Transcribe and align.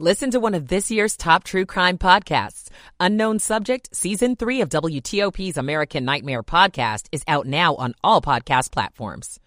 Listen 0.00 0.32
to 0.32 0.40
one 0.40 0.54
of 0.54 0.66
this 0.66 0.90
year's 0.90 1.16
top 1.16 1.44
true 1.44 1.64
crime 1.64 1.98
podcasts. 1.98 2.68
Unknown 2.98 3.38
Subject, 3.38 3.94
Season 3.94 4.34
3 4.34 4.62
of 4.62 4.68
WTOP's 4.68 5.56
American 5.56 6.04
Nightmare 6.04 6.42
podcast 6.42 7.06
is 7.12 7.22
out 7.28 7.46
now 7.46 7.76
on 7.76 7.94
all 8.02 8.20
podcast 8.20 8.72
platforms. 8.72 9.38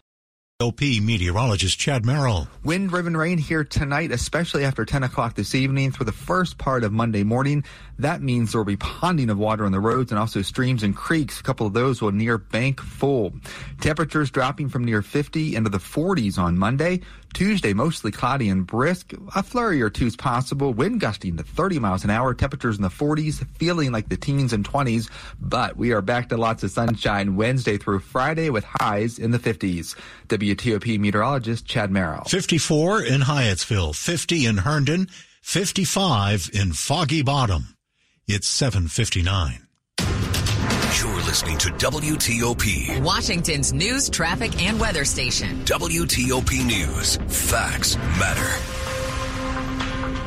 OP 0.61 0.79
meteorologist 0.79 1.77
Chad 1.77 2.05
Merrill. 2.05 2.47
Wind 2.63 2.89
driven 2.89 3.17
rain 3.17 3.37
here 3.37 3.65
tonight, 3.65 4.11
especially 4.11 4.63
after 4.63 4.85
10 4.85 5.03
o'clock 5.03 5.35
this 5.35 5.53
evening 5.53 5.91
through 5.91 6.05
the 6.05 6.11
first 6.13 6.57
part 6.57 6.85
of 6.85 6.93
Monday 6.93 7.23
morning. 7.23 7.65
That 7.99 8.21
means 8.21 8.51
there 8.51 8.59
will 8.59 8.65
be 8.65 8.77
ponding 8.77 9.31
of 9.31 9.37
water 9.37 9.65
on 9.65 9.71
the 9.71 9.79
roads 9.79 10.11
and 10.11 10.19
also 10.19 10.41
streams 10.41 10.83
and 10.83 10.95
creeks. 10.95 11.39
A 11.39 11.43
couple 11.43 11.65
of 11.65 11.73
those 11.73 12.01
will 12.01 12.11
near 12.11 12.37
bank 12.37 12.79
full. 12.79 13.33
Temperatures 13.81 14.29
dropping 14.29 14.69
from 14.69 14.83
near 14.83 15.01
50 15.01 15.55
into 15.55 15.69
the 15.69 15.79
40s 15.79 16.37
on 16.37 16.57
Monday. 16.57 17.01
Tuesday, 17.33 17.73
mostly 17.73 18.11
cloudy 18.11 18.49
and 18.49 18.65
brisk. 18.65 19.13
A 19.35 19.43
flurry 19.43 19.81
or 19.81 19.89
two 19.89 20.07
is 20.07 20.15
possible. 20.15 20.73
Wind 20.73 20.99
gusting 20.99 21.37
to 21.37 21.43
30 21.43 21.79
miles 21.79 22.03
an 22.03 22.09
hour. 22.09 22.33
Temperatures 22.33 22.77
in 22.77 22.83
the 22.83 22.89
40s, 22.89 23.45
feeling 23.57 23.91
like 23.91 24.09
the 24.09 24.17
teens 24.17 24.53
and 24.53 24.67
20s. 24.67 25.09
But 25.39 25.77
we 25.77 25.91
are 25.91 26.01
back 26.01 26.29
to 26.29 26.37
lots 26.37 26.63
of 26.63 26.71
sunshine 26.71 27.35
Wednesday 27.35 27.77
through 27.77 27.99
Friday 27.99 28.49
with 28.49 28.63
highs 28.63 29.19
in 29.19 29.31
the 29.31 29.39
50s. 29.39 29.95
WTOP 30.27 30.99
meteorologist 30.99 31.65
Chad 31.65 31.91
Merrill. 31.91 32.23
54 32.23 33.03
in 33.03 33.21
Hyattsville, 33.21 33.95
50 33.95 34.45
in 34.45 34.57
Herndon, 34.57 35.07
55 35.41 36.49
in 36.53 36.73
Foggy 36.73 37.21
Bottom. 37.21 37.76
It's 38.29 38.49
759. 38.49 39.65
You're 40.99 41.23
listening 41.23 41.57
to 41.59 41.69
WTOP, 41.69 43.01
Washington's 43.01 43.71
news, 43.71 44.09
traffic, 44.09 44.61
and 44.61 44.77
weather 44.77 45.05
station. 45.05 45.63
WTOP 45.63 46.65
News. 46.65 47.15
Facts 47.29 47.95
matter. 48.19 48.51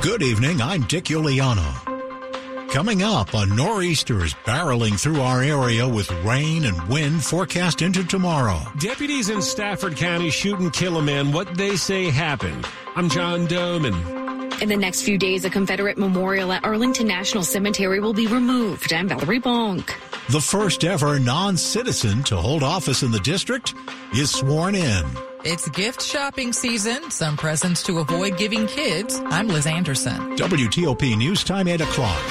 Good 0.00 0.22
evening. 0.22 0.62
I'm 0.62 0.84
Dick 0.84 1.04
Uliano. 1.04 2.70
Coming 2.70 3.02
up, 3.02 3.34
a 3.34 3.44
nor'easter 3.44 4.24
is 4.24 4.32
barreling 4.46 4.98
through 4.98 5.20
our 5.20 5.42
area 5.42 5.86
with 5.86 6.10
rain 6.24 6.64
and 6.64 6.88
wind 6.88 7.22
forecast 7.22 7.82
into 7.82 8.02
tomorrow. 8.04 8.60
Deputies 8.78 9.28
in 9.28 9.42
Stafford 9.42 9.96
County 9.96 10.30
shoot 10.30 10.58
and 10.58 10.72
kill 10.72 10.96
a 10.96 11.02
man. 11.02 11.32
What 11.32 11.54
they 11.54 11.76
say 11.76 12.08
happened. 12.08 12.66
I'm 12.96 13.10
John 13.10 13.46
Domen. 13.46 14.19
In 14.60 14.68
the 14.68 14.76
next 14.76 15.02
few 15.02 15.16
days, 15.16 15.46
a 15.46 15.50
Confederate 15.50 15.96
memorial 15.96 16.52
at 16.52 16.64
Arlington 16.64 17.06
National 17.06 17.42
Cemetery 17.42 17.98
will 17.98 18.12
be 18.12 18.26
removed. 18.26 18.92
I'm 18.92 19.08
Valerie 19.08 19.40
Bonk. 19.40 19.90
The 20.28 20.40
first 20.40 20.84
ever 20.84 21.18
non-citizen 21.18 22.24
to 22.24 22.36
hold 22.36 22.62
office 22.62 23.02
in 23.02 23.10
the 23.10 23.20
district 23.20 23.74
is 24.14 24.30
sworn 24.30 24.74
in. 24.74 25.04
It's 25.44 25.66
gift 25.70 26.02
shopping 26.02 26.52
season. 26.52 27.10
Some 27.10 27.38
presents 27.38 27.82
to 27.84 28.00
avoid 28.00 28.36
giving 28.36 28.66
kids. 28.66 29.18
I'm 29.26 29.48
Liz 29.48 29.66
Anderson. 29.66 30.36
WTOP 30.36 31.16
News 31.16 31.42
Time 31.42 31.66
8 31.66 31.80
o'clock. 31.80 32.22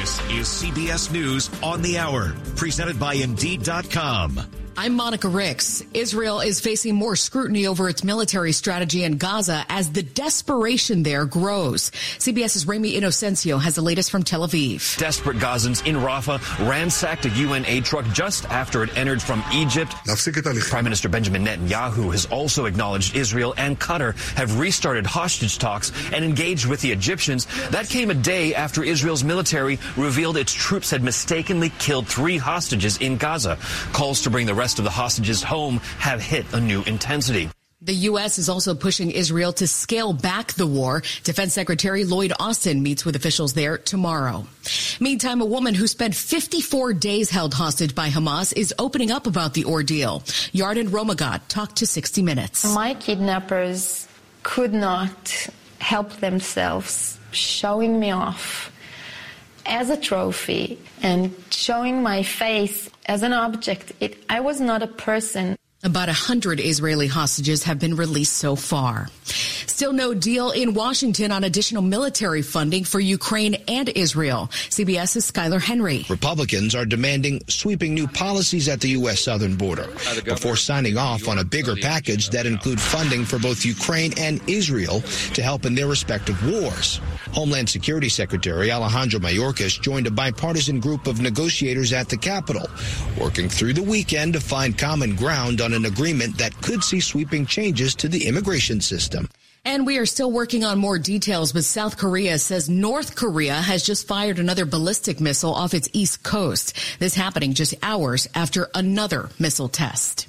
This 0.00 0.18
is 0.30 0.48
CBS 0.48 1.12
News 1.12 1.50
on 1.62 1.82
the 1.82 1.98
Hour, 1.98 2.34
presented 2.56 2.98
by 2.98 3.14
Indeed.com. 3.14 4.63
I'm 4.76 4.94
Monica 4.94 5.28
Ricks. 5.28 5.84
Israel 5.94 6.40
is 6.40 6.58
facing 6.58 6.96
more 6.96 7.14
scrutiny 7.14 7.68
over 7.68 7.88
its 7.88 8.02
military 8.02 8.50
strategy 8.50 9.04
in 9.04 9.18
Gaza 9.18 9.64
as 9.68 9.92
the 9.92 10.02
desperation 10.02 11.04
there 11.04 11.26
grows. 11.26 11.90
CBS's 12.18 12.66
Ramy 12.66 12.94
Inocencio 12.94 13.60
has 13.60 13.76
the 13.76 13.82
latest 13.82 14.10
from 14.10 14.24
Tel 14.24 14.46
Aviv. 14.46 14.98
Desperate 14.98 15.36
Gazans 15.36 15.86
in 15.86 15.94
Rafah 15.94 16.40
ransacked 16.68 17.24
a 17.24 17.28
UN 17.30 17.64
aid 17.66 17.84
truck 17.84 18.04
just 18.12 18.46
after 18.46 18.82
it 18.82 18.96
entered 18.96 19.22
from 19.22 19.44
Egypt. 19.52 19.94
Prime 20.68 20.84
Minister 20.84 21.08
Benjamin 21.08 21.44
Netanyahu 21.44 22.10
has 22.10 22.26
also 22.26 22.66
acknowledged 22.66 23.14
Israel 23.14 23.54
and 23.56 23.78
Qatar 23.78 24.16
have 24.36 24.58
restarted 24.58 25.06
hostage 25.06 25.58
talks 25.58 25.92
and 26.12 26.24
engaged 26.24 26.66
with 26.66 26.80
the 26.80 26.90
Egyptians. 26.90 27.46
That 27.70 27.88
came 27.88 28.10
a 28.10 28.14
day 28.14 28.56
after 28.56 28.82
Israel's 28.82 29.22
military 29.22 29.78
revealed 29.96 30.36
its 30.36 30.52
troops 30.52 30.90
had 30.90 31.04
mistakenly 31.04 31.70
killed 31.78 32.08
three 32.08 32.38
hostages 32.38 32.96
in 32.96 33.18
Gaza. 33.18 33.56
Calls 33.92 34.20
to 34.22 34.30
bring 34.30 34.46
the 34.46 34.63
rest 34.64 34.78
of 34.78 34.84
the 34.86 34.90
hostages 34.90 35.42
home 35.42 35.76
have 35.98 36.22
hit 36.22 36.46
a 36.54 36.58
new 36.58 36.82
intensity. 36.84 37.50
The 37.82 37.92
U.S. 38.08 38.38
is 38.38 38.48
also 38.48 38.74
pushing 38.74 39.10
Israel 39.10 39.52
to 39.60 39.66
scale 39.66 40.14
back 40.14 40.54
the 40.54 40.66
war. 40.66 41.02
Defense 41.22 41.52
Secretary 41.52 42.06
Lloyd 42.06 42.32
Austin 42.40 42.82
meets 42.82 43.04
with 43.04 43.14
officials 43.14 43.52
there 43.52 43.76
tomorrow. 43.76 44.46
Meantime, 45.00 45.42
a 45.42 45.44
woman 45.44 45.74
who 45.74 45.86
spent 45.86 46.14
54 46.14 46.94
days 46.94 47.28
held 47.28 47.52
hostage 47.52 47.94
by 47.94 48.08
Hamas 48.08 48.54
is 48.56 48.72
opening 48.78 49.10
up 49.10 49.26
about 49.26 49.52
the 49.52 49.66
ordeal. 49.66 50.20
Yarden 50.54 50.90
Roman-Gat 50.90 51.46
talked 51.50 51.76
to 51.76 51.86
60 51.86 52.22
Minutes. 52.22 52.64
My 52.74 52.94
kidnappers 52.94 54.08
could 54.42 54.72
not 54.72 55.46
help 55.78 56.10
themselves 56.20 57.18
showing 57.32 58.00
me 58.00 58.12
off 58.12 58.72
as 59.66 59.90
a 59.90 59.96
trophy 59.96 60.78
and 61.02 61.34
showing 61.50 62.02
my 62.02 62.22
face 62.22 62.90
as 63.06 63.22
an 63.22 63.32
object. 63.32 63.92
It, 64.00 64.22
I 64.28 64.40
was 64.40 64.60
not 64.60 64.82
a 64.82 64.86
person. 64.86 65.56
About 65.84 66.08
100 66.08 66.60
Israeli 66.60 67.06
hostages 67.06 67.64
have 67.64 67.78
been 67.78 67.94
released 67.94 68.38
so 68.38 68.56
far. 68.56 69.08
Still 69.66 69.92
no 69.92 70.14
deal 70.14 70.50
in 70.50 70.72
Washington 70.72 71.30
on 71.30 71.44
additional 71.44 71.82
military 71.82 72.40
funding 72.40 72.84
for 72.84 73.00
Ukraine 73.00 73.56
and 73.68 73.90
Israel. 73.90 74.48
CBS's 74.70 75.30
Skyler 75.30 75.60
Henry. 75.60 76.06
Republicans 76.08 76.74
are 76.74 76.86
demanding 76.86 77.42
sweeping 77.48 77.92
new 77.92 78.06
policies 78.06 78.66
at 78.66 78.80
the 78.80 78.88
U.S. 78.90 79.20
southern 79.20 79.56
border 79.56 79.88
before 80.24 80.56
signing 80.56 80.96
off 80.96 81.28
on 81.28 81.38
a 81.38 81.44
bigger 81.44 81.76
package 81.76 82.30
that 82.30 82.46
include 82.46 82.80
funding 82.80 83.26
for 83.26 83.38
both 83.38 83.66
Ukraine 83.66 84.14
and 84.16 84.40
Israel 84.48 85.02
to 85.34 85.42
help 85.42 85.66
in 85.66 85.74
their 85.74 85.88
respective 85.88 86.40
wars. 86.50 86.98
Homeland 87.32 87.68
Security 87.68 88.08
Secretary 88.08 88.70
Alejandro 88.70 89.20
Mayorkas 89.20 89.78
joined 89.82 90.06
a 90.06 90.10
bipartisan 90.10 90.80
group 90.80 91.06
of 91.06 91.20
negotiators 91.20 91.92
at 91.92 92.08
the 92.08 92.16
Capitol, 92.16 92.70
working 93.20 93.50
through 93.50 93.74
the 93.74 93.82
weekend 93.82 94.32
to 94.32 94.40
find 94.40 94.78
common 94.78 95.14
ground 95.14 95.60
on 95.60 95.73
an 95.74 95.84
agreement 95.84 96.38
that 96.38 96.60
could 96.62 96.82
see 96.82 97.00
sweeping 97.00 97.44
changes 97.44 97.94
to 97.96 98.08
the 98.08 98.26
immigration 98.26 98.80
system. 98.80 99.28
And 99.66 99.86
we 99.86 99.96
are 99.96 100.06
still 100.06 100.30
working 100.30 100.62
on 100.62 100.78
more 100.78 100.98
details, 100.98 101.52
but 101.52 101.64
South 101.64 101.96
Korea 101.96 102.38
says 102.38 102.68
North 102.68 103.16
Korea 103.16 103.54
has 103.54 103.82
just 103.82 104.06
fired 104.06 104.38
another 104.38 104.66
ballistic 104.66 105.20
missile 105.20 105.54
off 105.54 105.72
its 105.72 105.88
east 105.94 106.22
coast. 106.22 106.76
This 106.98 107.14
happening 107.14 107.54
just 107.54 107.74
hours 107.82 108.28
after 108.34 108.68
another 108.74 109.30
missile 109.38 109.68
test. 109.68 110.28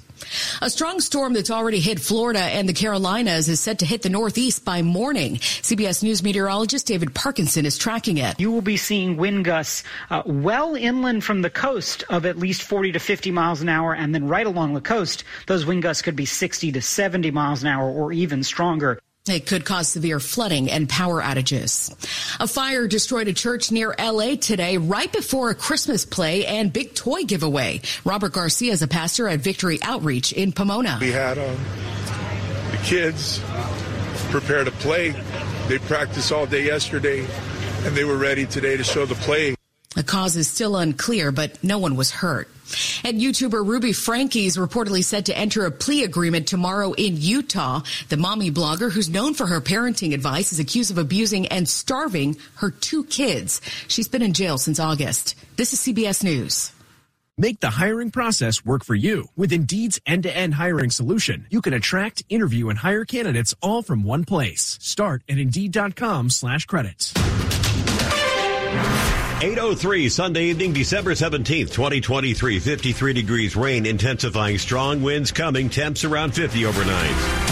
A 0.62 0.70
strong 0.70 1.00
storm 1.00 1.32
that's 1.32 1.50
already 1.50 1.80
hit 1.80 2.00
Florida 2.00 2.40
and 2.40 2.68
the 2.68 2.72
Carolinas 2.72 3.48
is 3.48 3.60
set 3.60 3.78
to 3.80 3.86
hit 3.86 4.02
the 4.02 4.08
Northeast 4.08 4.64
by 4.64 4.82
morning. 4.82 5.36
CBS 5.36 6.02
News 6.02 6.22
meteorologist 6.22 6.86
David 6.86 7.14
Parkinson 7.14 7.66
is 7.66 7.78
tracking 7.78 8.18
it. 8.18 8.38
You 8.40 8.50
will 8.50 8.62
be 8.62 8.76
seeing 8.76 9.16
wind 9.16 9.44
gusts 9.44 9.84
uh, 10.10 10.22
well 10.24 10.74
inland 10.74 11.24
from 11.24 11.42
the 11.42 11.50
coast 11.50 12.04
of 12.08 12.26
at 12.26 12.38
least 12.38 12.62
40 12.62 12.92
to 12.92 12.98
50 12.98 13.30
miles 13.30 13.62
an 13.62 13.68
hour, 13.68 13.94
and 13.94 14.14
then 14.14 14.28
right 14.28 14.46
along 14.46 14.74
the 14.74 14.80
coast, 14.80 15.24
those 15.46 15.66
wind 15.66 15.82
gusts 15.82 16.02
could 16.02 16.16
be 16.16 16.26
60 16.26 16.72
to 16.72 16.82
70 16.82 17.30
miles 17.30 17.62
an 17.62 17.68
hour 17.68 17.88
or 17.88 18.12
even 18.12 18.42
stronger. 18.42 18.98
It 19.28 19.46
could 19.46 19.64
cause 19.64 19.88
severe 19.88 20.20
flooding 20.20 20.70
and 20.70 20.88
power 20.88 21.20
outages. 21.20 21.92
A 22.40 22.46
fire 22.46 22.86
destroyed 22.86 23.26
a 23.26 23.32
church 23.32 23.72
near 23.72 23.94
LA 23.98 24.36
today, 24.36 24.76
right 24.76 25.12
before 25.12 25.50
a 25.50 25.54
Christmas 25.54 26.04
play 26.04 26.46
and 26.46 26.72
big 26.72 26.94
toy 26.94 27.24
giveaway. 27.24 27.80
Robert 28.04 28.32
Garcia 28.32 28.72
is 28.72 28.82
a 28.82 28.88
pastor 28.88 29.26
at 29.26 29.40
Victory 29.40 29.78
Outreach 29.82 30.32
in 30.32 30.52
Pomona. 30.52 30.98
We 31.00 31.10
had 31.10 31.38
um, 31.38 31.56
the 32.70 32.78
kids 32.84 33.40
prepare 34.30 34.62
to 34.62 34.70
play. 34.70 35.10
They 35.66 35.78
practiced 35.78 36.30
all 36.30 36.46
day 36.46 36.64
yesterday, 36.64 37.26
and 37.84 37.96
they 37.96 38.04
were 38.04 38.16
ready 38.16 38.46
today 38.46 38.76
to 38.76 38.84
show 38.84 39.06
the 39.06 39.16
play. 39.16 39.55
The 39.96 40.04
cause 40.04 40.36
is 40.36 40.48
still 40.48 40.76
unclear, 40.76 41.32
but 41.32 41.64
no 41.64 41.78
one 41.78 41.96
was 41.96 42.10
hurt. 42.10 42.48
And 43.02 43.18
YouTuber 43.18 43.66
Ruby 43.66 43.94
Franke 43.94 44.44
is 44.44 44.58
reportedly 44.58 45.02
set 45.02 45.24
to 45.26 45.36
enter 45.36 45.64
a 45.64 45.70
plea 45.70 46.04
agreement 46.04 46.46
tomorrow 46.46 46.92
in 46.92 47.16
Utah. 47.16 47.80
The 48.10 48.18
mommy 48.18 48.50
blogger, 48.50 48.92
who's 48.92 49.08
known 49.08 49.32
for 49.32 49.46
her 49.46 49.60
parenting 49.60 50.12
advice, 50.12 50.52
is 50.52 50.58
accused 50.58 50.90
of 50.90 50.98
abusing 50.98 51.46
and 51.46 51.66
starving 51.66 52.36
her 52.56 52.70
two 52.70 53.04
kids. 53.04 53.62
She's 53.88 54.08
been 54.08 54.20
in 54.20 54.34
jail 54.34 54.58
since 54.58 54.78
August. 54.78 55.34
This 55.56 55.72
is 55.72 55.80
CBS 55.80 56.22
News. 56.22 56.72
Make 57.38 57.60
the 57.60 57.70
hiring 57.70 58.10
process 58.10 58.64
work 58.64 58.84
for 58.84 58.94
you. 58.94 59.28
With 59.34 59.52
Indeed's 59.52 59.98
end-to-end 60.06 60.54
hiring 60.54 60.90
solution, 60.90 61.46
you 61.48 61.62
can 61.62 61.72
attract, 61.72 62.22
interview, 62.28 62.68
and 62.68 62.78
hire 62.78 63.06
candidates 63.06 63.54
all 63.62 63.82
from 63.82 64.02
one 64.02 64.24
place. 64.26 64.78
Start 64.80 65.22
at 65.28 65.38
Indeed.com 65.38 66.30
slash 66.30 66.66
credits. 66.66 67.14
803 69.42 70.08
Sunday 70.08 70.44
evening, 70.44 70.72
December 70.72 71.10
17th, 71.10 71.70
2023. 71.70 72.58
53 72.58 73.12
degrees, 73.12 73.54
rain 73.54 73.84
intensifying, 73.84 74.56
strong 74.56 75.02
winds 75.02 75.30
coming, 75.30 75.68
temps 75.68 76.04
around 76.04 76.34
50 76.34 76.64
overnight. 76.64 77.45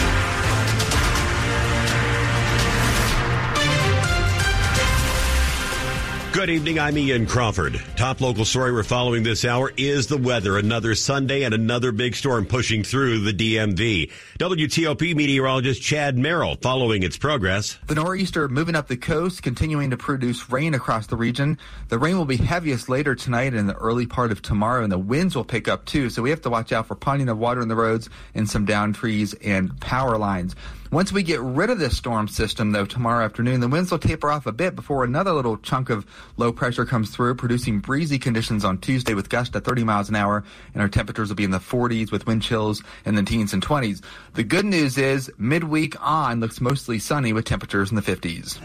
Good 6.35 6.51
evening. 6.51 6.81
I'm 6.81 6.99
Ian 6.99 7.27
Crawford. 7.27 7.81
Top 7.95 8.21
local 8.21 8.45
story 8.45 8.73
we're 8.73 8.83
following 8.83 9.23
this 9.23 9.45
hour 9.45 9.71
is 9.77 10.09
the 10.09 10.19
weather. 10.19 10.59
Another 10.59 10.97
Sunday 10.97 11.45
and 11.45 11.55
another 11.55 11.93
big 11.93 12.17
storm 12.17 12.45
pushing 12.45 12.83
through 12.83 13.21
the 13.21 13.33
DMV. 13.33 14.11
WTOP 14.41 15.15
meteorologist 15.15 15.81
Chad 15.81 16.19
Merrill 16.19 16.57
following 16.57 17.05
its 17.05 17.17
progress. 17.17 17.79
The 17.87 17.95
nor'easter 17.95 18.49
moving 18.49 18.75
up 18.75 18.89
the 18.89 18.97
coast, 18.97 19.45
continuing 19.45 19.91
to 19.91 19.97
produce 19.97 20.51
rain 20.51 20.75
across 20.75 21.07
the 21.07 21.15
region. 21.15 21.57
The 21.89 22.01
rain 22.01 22.19
will 22.19 22.25
be 22.25 22.37
heaviest 22.37 22.89
later 22.89 23.15
tonight 23.15 23.55
and 23.55 23.69
the 23.69 23.77
early 23.77 24.05
part 24.05 24.33
of 24.33 24.43
tomorrow, 24.43 24.83
and 24.83 24.91
the 24.91 24.99
winds 24.99 25.37
will 25.37 25.45
pick 25.45 25.69
up 25.69 25.85
too. 25.85 26.11
So 26.11 26.21
we 26.21 26.31
have 26.31 26.43
to 26.43 26.51
watch 26.51 26.73
out 26.73 26.89
for 26.89 26.97
ponding 26.97 27.31
of 27.31 27.39
water 27.39 27.61
in 27.61 27.69
the 27.69 27.77
roads 27.77 28.11
and 28.35 28.51
some 28.51 28.65
down 28.65 28.93
trees 28.93 29.35
and 29.35 29.81
power 29.81 30.19
lines. 30.19 30.57
Once 30.95 31.11
we 31.11 31.25
get 31.25 31.41
rid 31.41 31.71
of 31.71 31.81
this 31.81 31.97
storm 31.97 32.29
system, 32.29 32.71
though, 32.71 32.87
tomorrow 32.87 33.25
afternoon, 33.25 33.59
the 33.59 33.67
winds 33.67 33.91
will 33.91 33.99
taper 33.99 34.31
off 34.31 34.47
a 34.47 34.53
bit 34.53 34.77
before 34.77 35.03
another 35.03 35.33
little 35.33 35.57
chunk 35.57 35.91
of 35.91 36.07
low 36.37 36.53
pressure 36.53 36.85
comes 36.85 37.11
through, 37.11 37.35
producing 37.35 37.81
breezy 37.81 38.17
conditions 38.17 38.65
on 38.65 38.79
Tuesday 38.79 39.13
with 39.13 39.29
gusts 39.29 39.57
at 39.57 39.65
30 39.65 39.83
miles 39.83 40.09
an 40.09 40.15
hour, 40.15 40.45
and 40.73 40.81
our 40.81 40.89
temperatures 40.89 41.31
will 41.31 41.35
be 41.35 41.43
in 41.43 41.51
the 41.51 41.59
40s 41.59 42.13
with 42.13 42.29
wind 42.29 42.43
chills 42.43 42.81
in 43.05 43.17
the 43.17 43.25
teens 43.25 43.53
and 43.53 43.61
20s. 43.61 44.05
The 44.35 44.45
good 44.45 44.65
news 44.65 44.97
is 44.97 45.33
midweek 45.37 46.01
on 46.01 46.39
looks 46.39 46.61
mostly 46.61 47.01
sunny 47.01 47.33
with 47.33 47.45
temperatures 47.45 47.91
in 47.91 47.97
the 47.97 48.01
50s. 48.01 48.63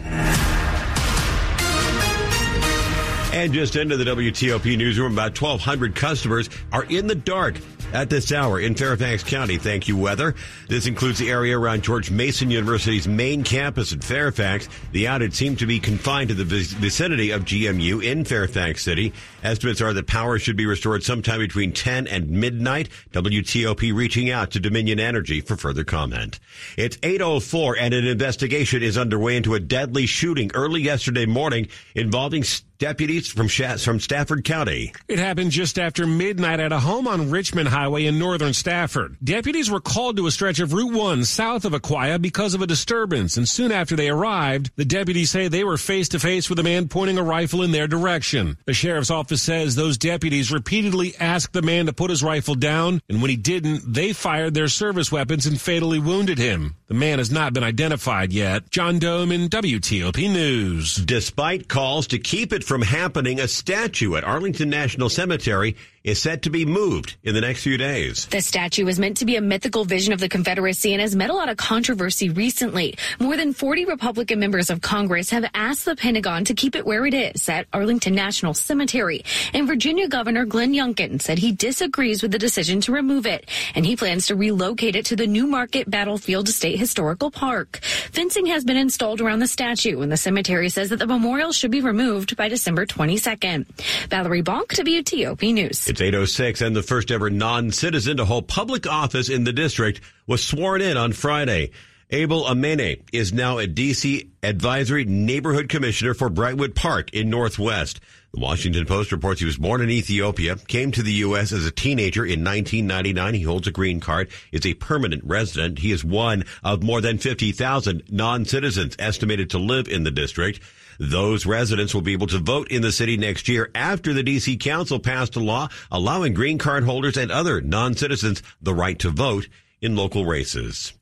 And 3.33 3.51
just 3.53 3.75
into 3.75 3.97
the 3.97 4.03
WTOP 4.03 4.77
newsroom, 4.77 5.13
about 5.13 5.39
1,200 5.41 5.95
customers 5.95 6.47
are 6.71 6.83
in 6.83 7.07
the 7.07 7.15
dark 7.15 7.55
at 7.93 8.09
this 8.09 8.31
hour 8.31 8.59
in 8.59 8.75
Fairfax 8.75 9.23
County. 9.23 9.57
Thank 9.57 9.87
you, 9.87 9.97
weather. 9.97 10.35
This 10.67 10.87
includes 10.87 11.19
the 11.19 11.29
area 11.29 11.57
around 11.57 11.83
George 11.83 12.11
Mason 12.11 12.51
University's 12.51 13.07
main 13.07 13.43
campus 13.43 13.91
in 13.91 14.01
Fairfax. 14.01 14.69
The 14.91 15.05
outage 15.05 15.33
seemed 15.33 15.59
to 15.59 15.65
be 15.65 15.79
confined 15.79 16.29
to 16.29 16.35
the 16.35 16.43
vicinity 16.43 17.31
of 17.31 17.45
GMU 17.45 18.03
in 18.03 18.25
Fairfax 18.25 18.83
City. 18.83 19.13
Estimates 19.43 19.81
are 19.81 19.93
that 19.93 20.07
power 20.07 20.37
should 20.39 20.57
be 20.57 20.65
restored 20.65 21.03
sometime 21.03 21.39
between 21.39 21.71
10 21.71 22.07
and 22.07 22.29
midnight. 22.29 22.89
WTOP 23.11 23.93
reaching 23.93 24.29
out 24.29 24.51
to 24.51 24.59
Dominion 24.59 24.99
Energy 24.99 25.41
for 25.41 25.55
further 25.55 25.83
comment. 25.83 26.39
It's 26.77 26.97
8.04 26.97 27.75
and 27.79 27.93
an 27.93 28.05
investigation 28.05 28.83
is 28.83 28.97
underway 28.97 29.35
into 29.37 29.55
a 29.55 29.59
deadly 29.59 30.05
shooting 30.05 30.51
early 30.53 30.81
yesterday 30.81 31.25
morning 31.25 31.67
involving 31.95 32.43
deputies 32.79 33.27
from, 33.27 33.49
from 33.49 33.99
Stafford 33.99 34.45
County. 34.45 34.93
It 35.09 35.19
happened 35.19 35.51
just 35.51 35.77
after 35.77 36.07
midnight 36.07 36.61
at 36.61 36.71
a 36.71 36.79
home 36.79 37.07
on 37.07 37.29
Richmond 37.29 37.67
Highway 37.67 38.05
in 38.05 38.17
northern 38.17 38.53
Stafford. 38.53 39.17
Deputies 39.21 39.69
were 39.69 39.81
called 39.81 40.15
to 40.15 40.27
a 40.27 40.31
stretch 40.31 40.59
of 40.59 40.71
Route 40.71 40.93
1 40.93 41.25
south 41.25 41.65
of 41.65 41.73
Aquia 41.73 42.21
because 42.21 42.53
of 42.53 42.61
a 42.61 42.67
disturbance, 42.67 43.35
and 43.35 43.47
soon 43.47 43.73
after 43.73 43.97
they 43.97 44.09
arrived, 44.09 44.71
the 44.77 44.85
deputies 44.85 45.29
say 45.29 45.47
they 45.49 45.65
were 45.65 45.77
face 45.77 46.07
to 46.09 46.19
face 46.19 46.49
with 46.49 46.57
a 46.57 46.63
man 46.63 46.87
pointing 46.87 47.17
a 47.17 47.23
rifle 47.23 47.63
in 47.63 47.71
their 47.71 47.87
direction. 47.87 48.57
The 48.65 48.73
sheriff's 48.73 49.11
office 49.11 49.41
says 49.41 49.75
those 49.75 49.97
deputies 49.97 50.51
repeatedly 50.51 51.15
asked 51.19 51.51
the 51.51 51.61
man 51.61 51.87
to 51.87 51.93
put 51.93 52.09
his 52.09 52.23
rifle 52.23 52.55
down, 52.55 53.01
and 53.09 53.21
when 53.21 53.29
he 53.29 53.35
didn't, 53.35 53.93
they 53.93 54.13
fired 54.13 54.53
their 54.53 54.69
service 54.69 55.11
weapons 55.11 55.45
and 55.45 55.59
fatally 55.59 55.99
wounded 55.99 56.37
him. 56.37 56.75
The 56.87 56.93
man 56.93 57.19
has 57.19 57.29
not 57.29 57.53
been 57.53 57.63
identified 57.63 58.31
yet. 58.31 58.69
John 58.71 58.99
Domen 58.99 59.49
WTOP 59.49 60.31
News. 60.31 60.95
Despite 60.95 61.67
calls 61.67 62.07
to 62.07 62.17
keep 62.17 62.53
it 62.53 62.63
from 62.69 62.83
happening, 62.83 63.39
a 63.39 63.47
statue 63.47 64.13
at 64.13 64.23
Arlington 64.23 64.69
National 64.69 65.09
Cemetery 65.09 65.75
is 66.03 66.21
set 66.21 66.43
to 66.43 66.49
be 66.49 66.65
moved 66.65 67.17
in 67.23 67.33
the 67.33 67.41
next 67.41 67.63
few 67.63 67.77
days. 67.77 68.27
The 68.27 68.41
statue 68.41 68.87
is 68.87 68.99
meant 68.99 69.17
to 69.17 69.25
be 69.25 69.35
a 69.35 69.41
mythical 69.41 69.85
vision 69.85 70.13
of 70.13 70.19
the 70.19 70.29
Confederacy 70.29 70.93
and 70.93 71.01
has 71.01 71.15
met 71.15 71.29
a 71.29 71.33
lot 71.33 71.49
of 71.49 71.57
controversy 71.57 72.29
recently. 72.29 72.95
More 73.19 73.35
than 73.35 73.53
40 73.53 73.85
Republican 73.85 74.39
members 74.39 74.69
of 74.69 74.81
Congress 74.81 75.31
have 75.31 75.49
asked 75.53 75.85
the 75.85 75.95
Pentagon 75.95 76.45
to 76.45 76.53
keep 76.53 76.75
it 76.75 76.85
where 76.85 77.05
it 77.05 77.13
is 77.15 77.49
at 77.49 77.67
Arlington 77.73 78.15
National 78.15 78.53
Cemetery. 78.53 79.25
And 79.53 79.67
Virginia 79.67 80.07
Governor 80.07 80.45
Glenn 80.45 80.73
Youngkin 80.73 81.21
said 81.21 81.39
he 81.39 81.51
disagrees 81.51 82.21
with 82.21 82.31
the 82.31 82.39
decision 82.39 82.81
to 82.81 82.91
remove 82.91 83.25
it, 83.25 83.49
and 83.75 83.85
he 83.85 83.95
plans 83.95 84.27
to 84.27 84.35
relocate 84.35 84.95
it 84.95 85.07
to 85.07 85.15
the 85.15 85.27
New 85.27 85.47
Market 85.47 85.89
Battlefield 85.89 86.47
State 86.47 86.79
Historical 86.79 87.31
Park. 87.31 87.79
Fencing 88.11 88.45
has 88.45 88.63
been 88.63 88.77
installed 88.77 89.21
around 89.21 89.39
the 89.39 89.47
statue, 89.47 90.01
and 90.01 90.11
the 90.11 90.17
cemetery 90.17 90.69
says 90.69 90.89
that 90.89 90.99
the 90.99 91.07
memorial 91.07 91.51
should 91.51 91.71
be 91.71 91.81
removed 91.81 92.37
by 92.37 92.47
December 92.47 92.58
22nd. 92.65 93.65
Valerie 94.09 94.43
Bonk, 94.43 94.67
WTOP 94.67 95.53
News. 95.53 95.87
It's 95.87 96.01
806 96.01 96.61
and 96.61 96.75
the 96.75 96.83
first 96.83 97.11
ever 97.11 97.29
non-citizen 97.29 98.17
to 98.17 98.25
hold 98.25 98.47
public 98.47 98.87
office 98.87 99.29
in 99.29 99.43
the 99.43 99.53
district 99.53 100.01
was 100.27 100.43
sworn 100.43 100.81
in 100.81 100.97
on 100.97 101.13
Friday. 101.13 101.71
Abel 102.11 102.45
Amene 102.45 103.03
is 103.13 103.31
now 103.33 103.59
a 103.59 103.67
DC 103.67 104.29
Advisory 104.41 105.05
Neighborhood 105.05 105.69
Commissioner 105.69 106.15
for 106.15 106.27
Brightwood 106.27 106.73
Park 106.73 107.13
in 107.13 107.29
Northwest. 107.29 107.99
The 108.33 108.39
Washington 108.39 108.87
Post 108.87 109.11
reports 109.11 109.39
he 109.39 109.45
was 109.45 109.57
born 109.57 109.81
in 109.81 109.91
Ethiopia, 109.91 110.55
came 110.55 110.91
to 110.91 111.03
the 111.03 111.11
U.S. 111.13 111.51
as 111.51 111.67
a 111.67 111.71
teenager 111.71 112.25
in 112.25 112.43
1999. 112.43 113.33
He 113.35 113.43
holds 113.43 113.67
a 113.67 113.71
green 113.71 113.99
card, 113.99 114.29
is 114.51 114.65
a 114.65 114.73
permanent 114.73 115.23
resident. 115.23 115.79
He 115.79 115.91
is 115.91 116.03
one 116.03 116.45
of 116.63 116.81
more 116.81 116.99
than 116.99 117.19
50,000 117.19 118.03
non-citizens 118.09 118.95
estimated 118.97 119.51
to 119.51 119.59
live 119.59 119.87
in 119.87 120.03
the 120.03 120.11
district. 120.11 120.61
Those 120.99 121.45
residents 121.45 121.93
will 121.93 122.01
be 122.01 122.11
able 122.11 122.27
to 122.27 122.39
vote 122.39 122.69
in 122.69 122.81
the 122.81 122.91
city 122.91 123.15
next 123.15 123.47
year 123.47 123.71
after 123.73 124.13
the 124.13 124.23
DC 124.23 124.59
Council 124.59 124.99
passed 124.99 125.37
a 125.37 125.39
law 125.39 125.69
allowing 125.89 126.33
green 126.33 126.57
card 126.57 126.83
holders 126.83 127.15
and 127.15 127.31
other 127.31 127.61
non-citizens 127.61 128.43
the 128.61 128.73
right 128.73 128.99
to 128.99 129.09
vote 129.09 129.47
in 129.81 129.95
local 129.95 130.25
races. 130.25 130.93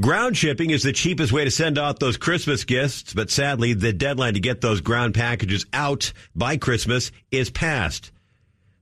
Ground 0.00 0.36
shipping 0.36 0.70
is 0.70 0.84
the 0.84 0.92
cheapest 0.92 1.32
way 1.32 1.44
to 1.44 1.50
send 1.50 1.78
out 1.78 1.98
those 1.98 2.16
Christmas 2.16 2.64
gifts, 2.64 3.12
but 3.12 3.30
sadly, 3.30 3.74
the 3.74 3.92
deadline 3.92 4.34
to 4.34 4.40
get 4.40 4.60
those 4.60 4.80
ground 4.80 5.14
packages 5.14 5.66
out 5.72 6.12
by 6.34 6.56
Christmas 6.56 7.10
is 7.30 7.50
past. 7.50 8.12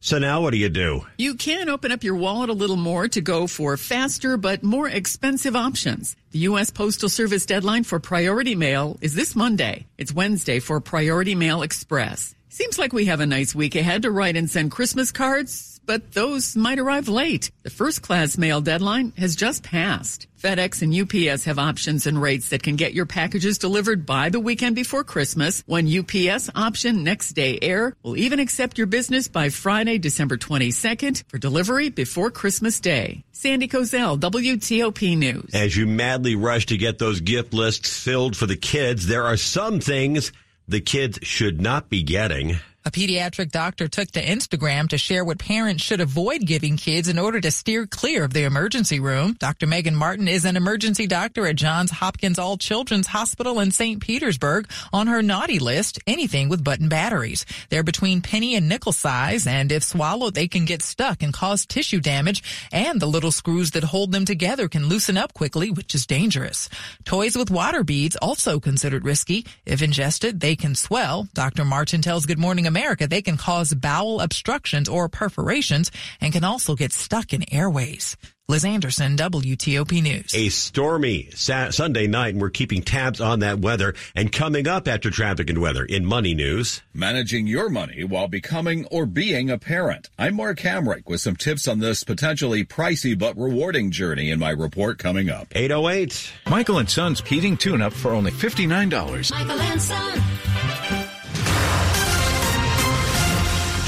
So 0.04 0.18
now 0.18 0.40
what 0.40 0.50
do 0.50 0.56
you 0.56 0.68
do? 0.68 1.06
You 1.16 1.36
can 1.36 1.68
open 1.68 1.92
up 1.92 2.02
your 2.02 2.16
wallet 2.16 2.50
a 2.50 2.54
little 2.54 2.76
more 2.76 3.06
to 3.06 3.20
go 3.20 3.46
for 3.46 3.76
faster 3.76 4.36
but 4.36 4.64
more 4.64 4.88
expensive 4.88 5.54
options. 5.54 6.16
The 6.32 6.40
U.S. 6.40 6.70
Postal 6.70 7.08
Service 7.08 7.46
deadline 7.46 7.84
for 7.84 8.00
Priority 8.00 8.56
Mail 8.56 8.98
is 9.00 9.14
this 9.14 9.36
Monday. 9.36 9.86
It's 9.98 10.12
Wednesday 10.12 10.58
for 10.58 10.80
Priority 10.80 11.36
Mail 11.36 11.62
Express. 11.62 12.34
Seems 12.48 12.80
like 12.80 12.92
we 12.92 13.04
have 13.04 13.20
a 13.20 13.26
nice 13.26 13.54
week 13.54 13.76
ahead 13.76 14.02
to 14.02 14.10
write 14.10 14.36
and 14.36 14.50
send 14.50 14.72
Christmas 14.72 15.12
cards 15.12 15.71
but 15.86 16.12
those 16.12 16.56
might 16.56 16.78
arrive 16.78 17.08
late. 17.08 17.50
The 17.62 17.70
first 17.70 18.02
class 18.02 18.38
mail 18.38 18.60
deadline 18.60 19.12
has 19.16 19.36
just 19.36 19.62
passed. 19.62 20.26
FedEx 20.42 20.82
and 20.82 20.92
UPS 20.92 21.44
have 21.44 21.58
options 21.58 22.06
and 22.06 22.20
rates 22.20 22.48
that 22.48 22.62
can 22.62 22.76
get 22.76 22.94
your 22.94 23.06
packages 23.06 23.58
delivered 23.58 24.04
by 24.04 24.28
the 24.28 24.40
weekend 24.40 24.74
before 24.74 25.04
Christmas. 25.04 25.62
One 25.66 25.86
UPS 25.86 26.50
option, 26.54 27.04
next 27.04 27.32
day 27.32 27.58
air, 27.62 27.94
will 28.02 28.16
even 28.16 28.40
accept 28.40 28.76
your 28.76 28.88
business 28.88 29.28
by 29.28 29.50
Friday, 29.50 29.98
December 29.98 30.36
22nd 30.36 31.22
for 31.28 31.38
delivery 31.38 31.90
before 31.90 32.30
Christmas 32.30 32.80
Day. 32.80 33.24
Sandy 33.30 33.68
Kozel, 33.68 34.18
WTOP 34.18 35.16
News. 35.16 35.50
As 35.54 35.76
you 35.76 35.86
madly 35.86 36.34
rush 36.34 36.66
to 36.66 36.76
get 36.76 36.98
those 36.98 37.20
gift 37.20 37.54
lists 37.54 38.02
filled 38.02 38.36
for 38.36 38.46
the 38.46 38.56
kids, 38.56 39.06
there 39.06 39.24
are 39.24 39.36
some 39.36 39.78
things 39.78 40.32
the 40.66 40.80
kids 40.80 41.18
should 41.22 41.60
not 41.60 41.88
be 41.88 42.02
getting. 42.02 42.56
A 42.84 42.90
pediatric 42.90 43.52
doctor 43.52 43.86
took 43.86 44.10
to 44.10 44.20
Instagram 44.20 44.88
to 44.88 44.98
share 44.98 45.24
what 45.24 45.38
parents 45.38 45.84
should 45.84 46.00
avoid 46.00 46.44
giving 46.44 46.76
kids 46.76 47.06
in 47.06 47.16
order 47.16 47.40
to 47.40 47.52
steer 47.52 47.86
clear 47.86 48.24
of 48.24 48.32
the 48.32 48.42
emergency 48.42 48.98
room. 48.98 49.36
Dr. 49.38 49.68
Megan 49.68 49.94
Martin 49.94 50.26
is 50.26 50.44
an 50.44 50.56
emergency 50.56 51.06
doctor 51.06 51.46
at 51.46 51.54
Johns 51.54 51.92
Hopkins 51.92 52.40
All 52.40 52.56
Children's 52.56 53.06
Hospital 53.06 53.60
in 53.60 53.70
St. 53.70 54.02
Petersburg. 54.02 54.68
On 54.92 55.06
her 55.06 55.22
naughty 55.22 55.60
list, 55.60 56.00
anything 56.08 56.48
with 56.48 56.64
button 56.64 56.88
batteries. 56.88 57.46
They're 57.70 57.84
between 57.84 58.20
penny 58.20 58.56
and 58.56 58.68
nickel 58.68 58.90
size, 58.90 59.46
and 59.46 59.70
if 59.70 59.84
swallowed, 59.84 60.34
they 60.34 60.48
can 60.48 60.64
get 60.64 60.82
stuck 60.82 61.22
and 61.22 61.32
cause 61.32 61.64
tissue 61.64 62.00
damage, 62.00 62.42
and 62.72 62.98
the 62.98 63.06
little 63.06 63.30
screws 63.30 63.70
that 63.72 63.84
hold 63.84 64.10
them 64.10 64.24
together 64.24 64.66
can 64.66 64.88
loosen 64.88 65.16
up 65.16 65.34
quickly, 65.34 65.70
which 65.70 65.94
is 65.94 66.04
dangerous. 66.04 66.68
Toys 67.04 67.36
with 67.36 67.48
water 67.48 67.84
beads 67.84 68.16
also 68.16 68.58
considered 68.58 69.04
risky. 69.04 69.46
If 69.64 69.82
ingested, 69.82 70.40
they 70.40 70.56
can 70.56 70.74
swell. 70.74 71.28
Dr. 71.32 71.64
Martin 71.64 72.02
tells 72.02 72.26
Good 72.26 72.40
Morning 72.40 72.66
America, 72.72 73.06
they 73.06 73.20
can 73.20 73.36
cause 73.36 73.74
bowel 73.74 74.20
obstructions 74.22 74.88
or 74.88 75.06
perforations 75.06 75.90
and 76.22 76.32
can 76.32 76.42
also 76.42 76.74
get 76.74 76.90
stuck 76.90 77.34
in 77.34 77.44
airways. 77.52 78.16
Liz 78.48 78.64
Anderson, 78.64 79.16
WTOP 79.16 80.02
News. 80.02 80.34
A 80.34 80.48
stormy 80.48 81.28
sa- 81.34 81.70
Sunday 81.70 82.06
night, 82.06 82.34
and 82.34 82.40
we're 82.40 82.50
keeping 82.50 82.82
tabs 82.82 83.20
on 83.20 83.38
that 83.40 83.60
weather. 83.60 83.94
And 84.16 84.32
coming 84.32 84.66
up 84.66 84.88
after 84.88 85.10
traffic 85.10 85.48
and 85.48 85.60
weather 85.60 85.84
in 85.84 86.04
Money 86.04 86.34
News. 86.34 86.82
Managing 86.92 87.46
your 87.46 87.68
money 87.68 88.04
while 88.04 88.26
becoming 88.28 88.84
or 88.90 89.06
being 89.06 89.48
a 89.48 89.58
parent. 89.58 90.10
I'm 90.18 90.34
Mark 90.34 90.58
Hamrick 90.58 91.06
with 91.06 91.20
some 91.20 91.36
tips 91.36 91.68
on 91.68 91.78
this 91.78 92.04
potentially 92.04 92.64
pricey 92.64 93.16
but 93.18 93.36
rewarding 93.38 93.90
journey 93.90 94.30
in 94.30 94.38
my 94.38 94.50
report 94.50 94.98
coming 94.98 95.30
up. 95.30 95.46
808. 95.54 96.32
Michael 96.48 96.78
and 96.78 96.90
Son's 96.90 97.20
heating 97.20 97.56
tune 97.56 97.80
up 97.80 97.92
for 97.92 98.10
only 98.12 98.32
$59. 98.32 99.30
Michael 99.30 99.60
and 99.60 99.80
Son. 99.80 100.22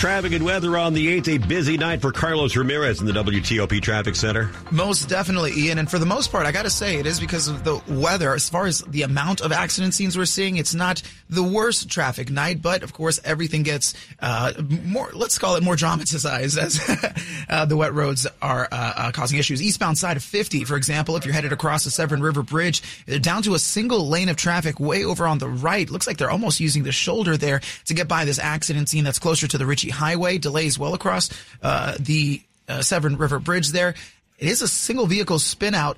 Traffic 0.05 0.35
and 0.35 0.45
weather 0.45 0.77
on 0.77 0.93
the 0.93 1.19
8th. 1.19 1.35
A 1.35 1.39
busy 1.39 1.79
night 1.79 2.03
for 2.03 2.13
Carlos 2.13 2.55
Ramirez 2.57 3.01
in 3.01 3.07
the 3.07 3.13
WTOP 3.13 3.81
Traffic 3.81 4.15
Center. 4.15 4.51
Most 4.71 5.09
definitely, 5.09 5.53
Ian. 5.57 5.79
And 5.79 5.91
for 5.91 5.99
the 5.99 6.05
most 6.05 6.31
part, 6.31 6.45
I 6.45 6.53
got 6.53 6.65
to 6.65 6.71
say, 6.71 6.97
it 6.97 7.07
is 7.07 7.19
because 7.19 7.49
of 7.49 7.65
the 7.65 7.81
weather. 7.89 8.35
As 8.35 8.51
far 8.51 8.67
as 8.67 8.81
the 8.83 9.01
amount 9.01 9.41
of 9.41 9.51
accident 9.51 9.95
scenes 9.95 10.19
we're 10.19 10.27
seeing, 10.27 10.59
it's 10.59 10.75
not 10.75 11.01
the 11.31 11.43
worst 11.43 11.89
traffic 11.89 12.31
night, 12.31 12.61
but 12.61 12.83
of 12.83 12.93
course, 12.93 13.19
everything 13.25 13.63
gets 13.63 13.95
uh, 14.21 14.53
more, 14.85 15.11
let's 15.15 15.39
call 15.39 15.57
it 15.57 15.63
more 15.63 15.75
dramatized 15.75 16.59
as 16.59 16.79
uh, 17.49 17.65
the 17.65 17.75
wet 17.75 17.95
roads 17.95 18.27
are 18.43 18.69
uh, 18.71 18.93
uh, 18.97 19.11
causing 19.11 19.39
issues. 19.39 19.63
Eastbound 19.63 19.97
side 19.97 20.19
of 20.19 20.23
50, 20.23 20.65
for 20.65 20.77
example, 20.77 21.17
if 21.17 21.25
you're 21.25 21.33
headed 21.33 21.55
across 21.55 21.85
the 21.85 21.91
Severn 21.91 22.21
River 22.21 22.43
Bridge, 22.43 22.83
they're 23.07 23.19
down 23.19 23.43
to 23.45 23.55
a 23.55 23.59
single 23.59 24.07
lane 24.07 24.29
of 24.29 24.37
traffic 24.37 24.79
way 24.79 25.03
over 25.03 25.27
on 25.27 25.39
the 25.39 25.49
right. 25.49 25.89
Looks 25.89 26.07
like 26.07 26.19
they're 26.19 26.31
almost 26.31 26.61
using 26.61 26.83
the 26.83 26.93
shoulder 26.93 27.39
there 27.39 27.63
to 27.87 27.95
get 27.95 28.07
by 28.07 28.27
this 28.27 28.39
accident 28.39 28.91
scene 28.91 29.05
that's 29.05 29.19
closer 29.19 29.49
to 29.49 29.57
the 29.57 29.65
Ritchie 29.65 29.94
Highway. 29.95 30.39
Delays 30.39 30.79
well 30.79 30.95
across 30.95 31.31
uh, 31.63 31.97
the 31.99 32.43
uh, 32.69 32.83
Severn 32.83 33.17
River 33.17 33.39
Bridge 33.39 33.69
there. 33.71 33.95
It 34.39 34.49
is 34.49 34.63
a 34.63 34.69
single 34.69 35.07
vehicle 35.07 35.39
spin 35.39 35.75
out. 35.75 35.97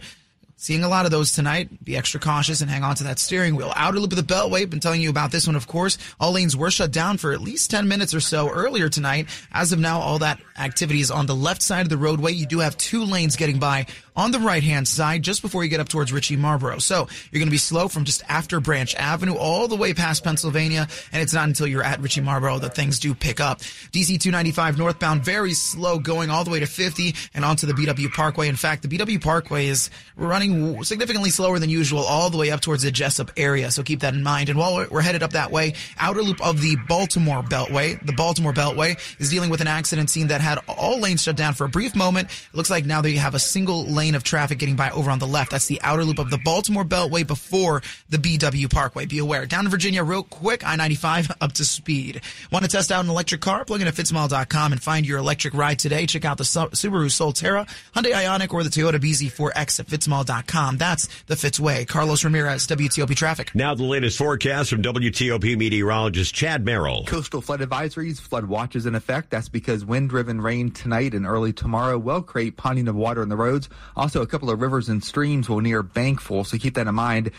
Seeing 0.58 0.84
a 0.84 0.88
lot 0.88 1.04
of 1.04 1.10
those 1.10 1.32
tonight. 1.32 1.84
Be 1.84 1.98
extra 1.98 2.18
cautious 2.18 2.62
and 2.62 2.70
hang 2.70 2.82
on 2.82 2.94
to 2.96 3.04
that 3.04 3.18
steering 3.18 3.56
wheel. 3.56 3.72
Outer 3.76 4.00
loop 4.00 4.12
of 4.12 4.16
the 4.16 4.34
Beltway. 4.34 4.68
Been 4.68 4.80
telling 4.80 5.02
you 5.02 5.10
about 5.10 5.30
this 5.30 5.46
one, 5.46 5.54
of 5.54 5.66
course. 5.66 5.98
All 6.18 6.32
lanes 6.32 6.56
were 6.56 6.70
shut 6.70 6.92
down 6.92 7.18
for 7.18 7.32
at 7.32 7.42
least 7.42 7.70
10 7.70 7.86
minutes 7.88 8.14
or 8.14 8.20
so 8.20 8.48
earlier 8.48 8.88
tonight. 8.88 9.28
As 9.52 9.72
of 9.72 9.78
now, 9.78 10.00
all 10.00 10.20
that 10.20 10.40
activity 10.58 11.00
is 11.00 11.10
on 11.10 11.26
the 11.26 11.36
left 11.36 11.60
side 11.60 11.82
of 11.82 11.90
the 11.90 11.98
roadway. 11.98 12.32
You 12.32 12.46
do 12.46 12.60
have 12.60 12.74
two 12.78 13.04
lanes 13.04 13.36
getting 13.36 13.58
by 13.58 13.86
on 14.16 14.30
the 14.30 14.38
right 14.38 14.62
hand 14.62 14.88
side 14.88 15.22
just 15.22 15.42
before 15.42 15.62
you 15.62 15.70
get 15.70 15.80
up 15.80 15.88
towards 15.88 16.12
Ritchie 16.12 16.36
Marlboro. 16.36 16.78
So 16.78 17.06
you're 17.30 17.38
going 17.38 17.48
to 17.48 17.50
be 17.50 17.58
slow 17.58 17.88
from 17.88 18.04
just 18.04 18.22
after 18.28 18.60
Branch 18.60 18.94
Avenue 18.96 19.34
all 19.34 19.68
the 19.68 19.76
way 19.76 19.92
past 19.94 20.24
Pennsylvania. 20.24 20.88
And 21.12 21.22
it's 21.22 21.34
not 21.34 21.46
until 21.46 21.66
you're 21.66 21.82
at 21.82 22.00
Ritchie 22.00 22.22
Marlboro 22.22 22.58
that 22.60 22.74
things 22.74 22.98
do 22.98 23.14
pick 23.14 23.40
up. 23.40 23.60
DC 23.60 24.18
295 24.20 24.78
northbound, 24.78 25.24
very 25.24 25.52
slow 25.52 25.98
going 25.98 26.30
all 26.30 26.44
the 26.44 26.50
way 26.50 26.60
to 26.60 26.66
50 26.66 27.14
and 27.34 27.44
onto 27.44 27.66
the 27.66 27.74
BW 27.74 28.12
Parkway. 28.12 28.48
In 28.48 28.56
fact, 28.56 28.82
the 28.82 28.88
BW 28.88 29.22
Parkway 29.22 29.66
is 29.66 29.90
running 30.16 30.82
significantly 30.84 31.30
slower 31.30 31.58
than 31.58 31.68
usual 31.68 32.00
all 32.00 32.30
the 32.30 32.38
way 32.38 32.50
up 32.50 32.60
towards 32.60 32.82
the 32.82 32.90
Jessup 32.90 33.30
area. 33.36 33.70
So 33.70 33.82
keep 33.82 34.00
that 34.00 34.14
in 34.14 34.22
mind. 34.22 34.48
And 34.48 34.58
while 34.58 34.86
we're 34.90 35.02
headed 35.02 35.22
up 35.22 35.32
that 35.32 35.50
way, 35.50 35.74
outer 35.98 36.22
loop 36.22 36.44
of 36.44 36.60
the 36.62 36.76
Baltimore 36.88 37.42
Beltway, 37.42 38.04
the 38.04 38.12
Baltimore 38.12 38.52
Beltway 38.52 38.98
is 39.20 39.30
dealing 39.30 39.50
with 39.50 39.60
an 39.60 39.66
accident 39.66 40.08
scene 40.08 40.28
that 40.28 40.40
had 40.40 40.58
all 40.68 40.98
lanes 40.98 41.22
shut 41.22 41.36
down 41.36 41.54
for 41.54 41.64
a 41.64 41.68
brief 41.68 41.94
moment. 41.94 42.30
It 42.30 42.56
looks 42.56 42.70
like 42.70 42.86
now 42.86 43.02
they 43.02 43.14
have 43.16 43.34
a 43.34 43.38
single 43.38 43.84
lane 43.84 44.05
of 44.14 44.22
traffic 44.22 44.58
getting 44.58 44.76
by 44.76 44.90
over 44.90 45.10
on 45.10 45.18
the 45.18 45.26
left. 45.26 45.50
That's 45.50 45.66
the 45.66 45.80
outer 45.82 46.04
loop 46.04 46.18
of 46.18 46.30
the 46.30 46.38
Baltimore 46.38 46.84
Beltway 46.84 47.26
before 47.26 47.82
the 48.08 48.18
BW 48.18 48.70
Parkway. 48.70 49.06
Be 49.06 49.18
aware. 49.18 49.46
Down 49.46 49.64
in 49.64 49.70
Virginia 49.70 50.04
real 50.04 50.22
quick, 50.22 50.66
I-95 50.66 51.36
up 51.40 51.52
to 51.54 51.64
speed. 51.64 52.20
Want 52.52 52.64
to 52.64 52.70
test 52.70 52.92
out 52.92 53.04
an 53.04 53.10
electric 53.10 53.40
car? 53.40 53.64
Plug 53.64 53.80
in 53.80 53.88
at 53.88 53.94
fitzmall.com 53.94 54.72
and 54.72 54.82
find 54.82 55.06
your 55.06 55.18
electric 55.18 55.54
ride 55.54 55.78
today. 55.78 56.06
Check 56.06 56.24
out 56.24 56.38
the 56.38 56.44
Subaru 56.44 57.10
Solterra, 57.10 57.68
Hyundai 57.94 58.12
Ioniq, 58.12 58.52
or 58.52 58.62
the 58.62 58.70
Toyota 58.70 59.00
BZ4X 59.00 59.80
at 59.80 59.86
fitzmall.com. 59.86 60.76
That's 60.76 61.08
the 61.24 61.34
Fitzway. 61.34 61.86
Carlos 61.88 62.24
Ramirez, 62.24 62.66
WTOP 62.66 63.14
Traffic. 63.16 63.54
Now 63.54 63.74
the 63.74 63.84
latest 63.84 64.18
forecast 64.18 64.70
from 64.70 64.82
WTOP 64.82 65.56
meteorologist 65.56 66.34
Chad 66.34 66.64
Merrill. 66.64 67.04
Coastal 67.04 67.40
flood 67.40 67.60
advisories, 67.60 68.20
flood 68.20 68.46
watches 68.46 68.86
in 68.86 68.94
effect. 68.94 69.30
That's 69.30 69.48
because 69.48 69.84
wind-driven 69.84 70.40
rain 70.40 70.70
tonight 70.70 71.14
and 71.14 71.26
early 71.26 71.52
tomorrow 71.52 71.98
will 71.98 72.22
create 72.22 72.56
ponding 72.56 72.88
of 72.88 72.94
water 72.94 73.22
in 73.22 73.28
the 73.28 73.36
roads. 73.36 73.68
Also, 73.96 74.20
a 74.20 74.26
couple 74.26 74.50
of 74.50 74.60
rivers 74.60 74.88
and 74.88 75.02
streams 75.02 75.48
will 75.48 75.60
near 75.60 75.82
bank 75.82 76.20
full, 76.20 76.44
so 76.44 76.58
keep 76.58 76.74
that 76.74 76.86
in 76.86 76.94
mind 76.94 77.30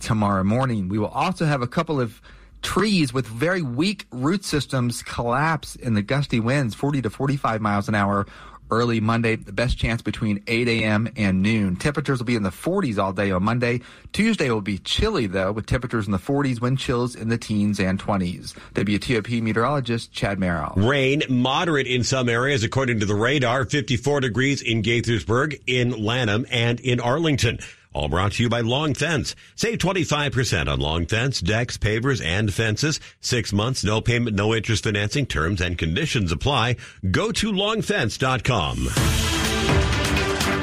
tomorrow 0.00 0.44
morning. 0.44 0.88
We 0.88 0.98
will 0.98 1.08
also 1.08 1.46
have 1.46 1.62
a 1.62 1.66
couple 1.66 2.00
of 2.00 2.20
trees 2.60 3.12
with 3.12 3.26
very 3.26 3.62
weak 3.62 4.06
root 4.10 4.44
systems 4.44 5.02
collapse 5.02 5.74
in 5.74 5.94
the 5.94 6.02
gusty 6.02 6.38
winds, 6.38 6.74
40 6.74 7.02
to 7.02 7.10
45 7.10 7.60
miles 7.60 7.88
an 7.88 7.94
hour 7.94 8.26
early 8.72 9.00
Monday. 9.00 9.36
The 9.36 9.52
best 9.52 9.76
chance 9.76 10.02
between 10.02 10.42
8 10.46 10.66
a.m. 10.66 11.08
and 11.16 11.42
noon. 11.42 11.76
Temperatures 11.76 12.18
will 12.18 12.26
be 12.26 12.34
in 12.34 12.42
the 12.42 12.50
40s 12.50 12.98
all 12.98 13.12
day 13.12 13.30
on 13.30 13.44
Monday. 13.44 13.82
Tuesday 14.12 14.50
will 14.50 14.62
be 14.62 14.78
chilly 14.78 15.26
though, 15.26 15.52
with 15.52 15.66
temperatures 15.66 16.06
in 16.06 16.12
the 16.12 16.18
40s, 16.18 16.60
wind 16.60 16.78
chills 16.78 17.14
in 17.14 17.28
the 17.28 17.38
teens 17.38 17.78
and 17.78 18.02
20s. 18.02 18.54
WTOP 18.74 19.42
meteorologist 19.42 20.10
Chad 20.12 20.38
Merrill. 20.38 20.72
Rain 20.76 21.22
moderate 21.28 21.86
in 21.86 22.02
some 22.02 22.28
areas 22.28 22.64
according 22.64 22.98
to 23.00 23.06
the 23.06 23.14
radar. 23.14 23.66
54 23.66 24.20
degrees 24.20 24.62
in 24.62 24.82
Gaithersburg, 24.82 25.60
in 25.66 25.90
Lanham, 25.90 26.46
and 26.50 26.80
in 26.80 26.98
Arlington. 26.98 27.58
All 27.92 28.08
brought 28.08 28.32
to 28.32 28.42
you 28.42 28.48
by 28.48 28.60
Long 28.60 28.94
Fence. 28.94 29.34
Save 29.54 29.78
25% 29.78 30.68
on 30.68 30.80
Long 30.80 31.06
Fence, 31.06 31.40
decks, 31.40 31.76
pavers, 31.76 32.24
and 32.24 32.52
fences. 32.52 33.00
Six 33.20 33.52
months, 33.52 33.84
no 33.84 34.00
payment, 34.00 34.36
no 34.36 34.54
interest 34.54 34.84
financing. 34.84 35.26
Terms 35.26 35.60
and 35.60 35.76
conditions 35.76 36.32
apply. 36.32 36.76
Go 37.10 37.32
to 37.32 37.52
longfence.com. 37.52 39.31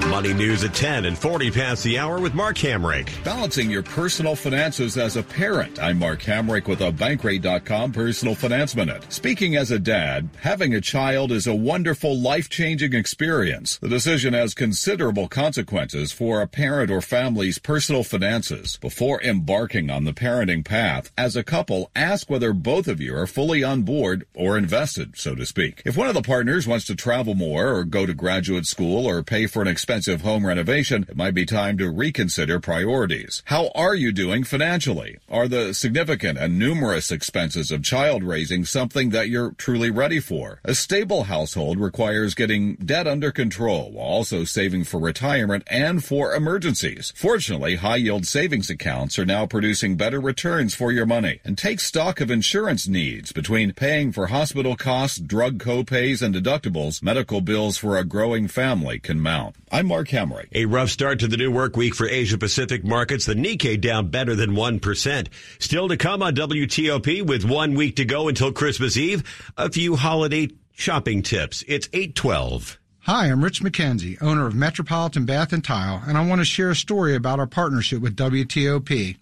Money 0.09 0.33
news 0.33 0.63
at 0.63 0.73
10 0.73 1.05
and 1.05 1.15
40 1.15 1.51
past 1.51 1.83
the 1.83 1.99
hour 1.99 2.19
with 2.19 2.33
Mark 2.33 2.57
Hamrick. 2.57 3.23
Balancing 3.23 3.69
your 3.69 3.83
personal 3.83 4.35
finances 4.35 4.97
as 4.97 5.17
a 5.17 5.21
parent. 5.23 5.79
I'm 5.79 5.99
Mark 5.99 6.23
Hamrick 6.23 6.67
with 6.67 6.81
a 6.81 6.91
Bankrate.com 6.91 7.91
personal 7.91 8.33
finance 8.33 8.75
minute. 8.75 9.05
Speaking 9.13 9.55
as 9.55 9.69
a 9.69 9.77
dad, 9.77 10.27
having 10.41 10.73
a 10.73 10.81
child 10.81 11.31
is 11.31 11.45
a 11.45 11.53
wonderful 11.53 12.19
life-changing 12.19 12.95
experience. 12.95 13.77
The 13.77 13.87
decision 13.87 14.33
has 14.33 14.55
considerable 14.55 15.27
consequences 15.27 16.11
for 16.11 16.41
a 16.41 16.47
parent 16.47 16.89
or 16.89 17.01
family's 17.01 17.59
personal 17.59 18.03
finances. 18.03 18.77
Before 18.77 19.21
embarking 19.21 19.91
on 19.91 20.05
the 20.05 20.13
parenting 20.13 20.65
path, 20.65 21.11
as 21.19 21.35
a 21.35 21.43
couple, 21.43 21.91
ask 21.95 22.31
whether 22.31 22.51
both 22.51 22.87
of 22.87 22.99
you 22.99 23.15
are 23.15 23.27
fully 23.27 23.63
on 23.63 23.83
board 23.83 24.25
or 24.33 24.57
invested, 24.57 25.19
so 25.19 25.35
to 25.35 25.45
speak. 25.45 25.83
If 25.85 25.95
one 25.95 26.07
of 26.07 26.15
the 26.15 26.23
partners 26.23 26.65
wants 26.65 26.87
to 26.87 26.95
travel 26.95 27.35
more 27.35 27.75
or 27.75 27.83
go 27.83 28.07
to 28.07 28.15
graduate 28.15 28.65
school 28.65 29.05
or 29.05 29.21
pay 29.21 29.45
for 29.45 29.61
an 29.61 29.67
expensive 29.99 30.21
home 30.25 30.45
renovation, 30.45 31.05
it 31.09 31.17
might 31.17 31.33
be 31.33 31.45
time 31.45 31.77
to 31.77 31.89
reconsider 31.89 32.57
priorities. 32.57 33.43
How 33.47 33.69
are 33.75 33.93
you 33.93 34.13
doing 34.13 34.45
financially? 34.45 35.17
Are 35.27 35.49
the 35.49 35.73
significant 35.73 36.37
and 36.37 36.57
numerous 36.57 37.11
expenses 37.11 37.69
of 37.69 37.83
child 37.83 38.23
raising 38.23 38.63
something 38.63 39.09
that 39.09 39.27
you're 39.27 39.51
truly 39.51 39.91
ready 39.91 40.21
for? 40.21 40.61
A 40.63 40.73
stable 40.73 41.23
household 41.23 41.81
requires 41.81 42.33
getting 42.33 42.75
debt 42.75 43.07
under 43.07 43.29
control 43.29 43.91
while 43.91 44.05
also 44.05 44.45
saving 44.45 44.85
for 44.85 45.01
retirement 45.01 45.65
and 45.67 46.01
for 46.01 46.33
emergencies. 46.33 47.11
Fortunately, 47.13 47.75
high 47.75 47.97
yield 47.97 48.25
savings 48.25 48.69
accounts 48.69 49.19
are 49.19 49.25
now 49.25 49.45
producing 49.45 49.97
better 49.97 50.21
returns 50.21 50.73
for 50.73 50.93
your 50.93 51.05
money. 51.05 51.41
And 51.43 51.57
take 51.57 51.81
stock 51.81 52.21
of 52.21 52.31
insurance 52.31 52.87
needs 52.87 53.33
between 53.33 53.73
paying 53.73 54.13
for 54.13 54.27
hospital 54.27 54.77
costs, 54.77 55.19
drug 55.19 55.57
copays, 55.57 56.21
and 56.21 56.33
deductibles, 56.33 57.03
medical 57.03 57.41
bills 57.41 57.77
for 57.77 57.97
a 57.97 58.05
growing 58.05 58.47
family 58.47 58.97
can 58.97 59.19
mount. 59.19 59.57
I'm 59.69 59.88
Mark 59.89 60.09
Hamrick. 60.09 60.49
A 60.53 60.65
rough 60.65 60.91
start 60.91 61.19
to 61.19 61.27
the 61.27 61.35
new 61.35 61.51
work 61.51 61.75
week 61.75 61.95
for 61.95 62.07
Asia 62.07 62.37
Pacific 62.37 62.85
markets. 62.85 63.25
The 63.25 63.33
Nikkei 63.33 63.81
down 63.81 64.09
better 64.09 64.35
than 64.35 64.51
1%. 64.51 65.27
Still 65.57 65.87
to 65.87 65.97
come 65.97 66.21
on 66.21 66.35
WTOP 66.35 67.23
with 67.23 67.43
one 67.43 67.73
week 67.73 67.95
to 67.95 68.05
go 68.05 68.27
until 68.27 68.51
Christmas 68.51 68.95
Eve. 68.95 69.23
A 69.57 69.71
few 69.71 69.95
holiday 69.95 70.49
shopping 70.73 71.23
tips. 71.23 71.63
It's 71.67 71.89
812. 71.91 72.77
Hi, 72.99 73.31
I'm 73.31 73.43
Rich 73.43 73.63
McKenzie, 73.63 74.21
owner 74.21 74.45
of 74.45 74.53
Metropolitan 74.53 75.25
Bath 75.25 75.53
and 75.53 75.65
Tile, 75.65 76.03
and 76.05 76.15
I 76.15 76.23
want 76.27 76.39
to 76.39 76.45
share 76.45 76.69
a 76.69 76.75
story 76.75 77.15
about 77.15 77.39
our 77.39 77.47
partnership 77.47 77.99
with 77.99 78.15
WTOP. 78.15 79.17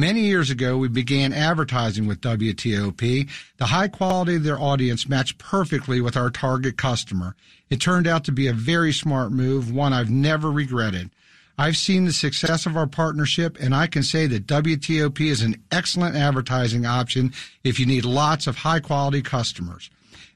Many 0.00 0.22
years 0.22 0.48
ago, 0.48 0.78
we 0.78 0.88
began 0.88 1.34
advertising 1.34 2.06
with 2.06 2.22
WTOP. 2.22 3.28
The 3.58 3.66
high 3.66 3.88
quality 3.88 4.36
of 4.36 4.44
their 4.44 4.58
audience 4.58 5.06
matched 5.06 5.36
perfectly 5.36 6.00
with 6.00 6.16
our 6.16 6.30
target 6.30 6.78
customer. 6.78 7.36
It 7.68 7.82
turned 7.82 8.06
out 8.06 8.24
to 8.24 8.32
be 8.32 8.46
a 8.46 8.54
very 8.54 8.94
smart 8.94 9.30
move, 9.30 9.70
one 9.70 9.92
I've 9.92 10.08
never 10.08 10.50
regretted. 10.50 11.10
I've 11.58 11.76
seen 11.76 12.06
the 12.06 12.14
success 12.14 12.64
of 12.64 12.78
our 12.78 12.86
partnership, 12.86 13.58
and 13.60 13.74
I 13.74 13.88
can 13.88 14.02
say 14.02 14.26
that 14.28 14.46
WTOP 14.46 15.20
is 15.20 15.42
an 15.42 15.62
excellent 15.70 16.16
advertising 16.16 16.86
option 16.86 17.34
if 17.62 17.78
you 17.78 17.84
need 17.84 18.06
lots 18.06 18.46
of 18.46 18.56
high 18.56 18.80
quality 18.80 19.20
customers. 19.20 19.90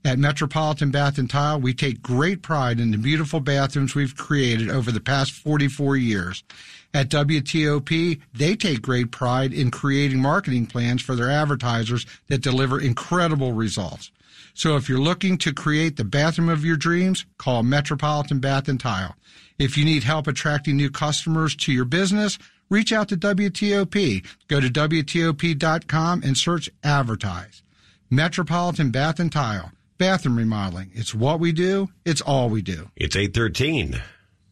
At 0.04 0.18
Metropolitan 0.18 0.90
Bath 0.90 1.16
and 1.16 1.30
Tile, 1.30 1.58
we 1.58 1.72
take 1.72 2.02
great 2.02 2.42
pride 2.42 2.80
in 2.80 2.90
the 2.90 2.98
beautiful 2.98 3.40
bathrooms 3.40 3.94
we've 3.94 4.14
created 4.14 4.68
over 4.68 4.92
the 4.92 5.00
past 5.00 5.32
44 5.32 5.96
years. 5.96 6.44
At 6.94 7.08
WTOP, 7.08 8.20
they 8.32 8.54
take 8.54 8.80
great 8.80 9.10
pride 9.10 9.52
in 9.52 9.72
creating 9.72 10.22
marketing 10.22 10.66
plans 10.66 11.02
for 11.02 11.16
their 11.16 11.28
advertisers 11.28 12.06
that 12.28 12.40
deliver 12.40 12.80
incredible 12.80 13.52
results. 13.52 14.12
So 14.54 14.76
if 14.76 14.88
you're 14.88 14.98
looking 14.98 15.36
to 15.38 15.52
create 15.52 15.96
the 15.96 16.04
bathroom 16.04 16.48
of 16.48 16.64
your 16.64 16.76
dreams, 16.76 17.26
call 17.36 17.64
Metropolitan 17.64 18.38
Bath 18.38 18.68
and 18.68 18.78
Tile. 18.78 19.16
If 19.58 19.76
you 19.76 19.84
need 19.84 20.04
help 20.04 20.28
attracting 20.28 20.76
new 20.76 20.88
customers 20.88 21.56
to 21.56 21.72
your 21.72 21.84
business, 21.84 22.38
reach 22.70 22.92
out 22.92 23.08
to 23.08 23.16
WTOP. 23.16 24.24
Go 24.46 24.60
to 24.60 24.68
WTOP.com 24.68 26.22
and 26.22 26.38
search 26.38 26.70
advertise. 26.84 27.64
Metropolitan 28.08 28.92
Bath 28.92 29.18
and 29.18 29.32
Tile. 29.32 29.72
Bathroom 29.98 30.36
remodeling. 30.36 30.92
It's 30.94 31.14
what 31.14 31.40
we 31.40 31.50
do. 31.50 31.88
It's 32.04 32.20
all 32.20 32.48
we 32.48 32.62
do. 32.62 32.90
It's 32.96 33.16
813. 33.16 34.00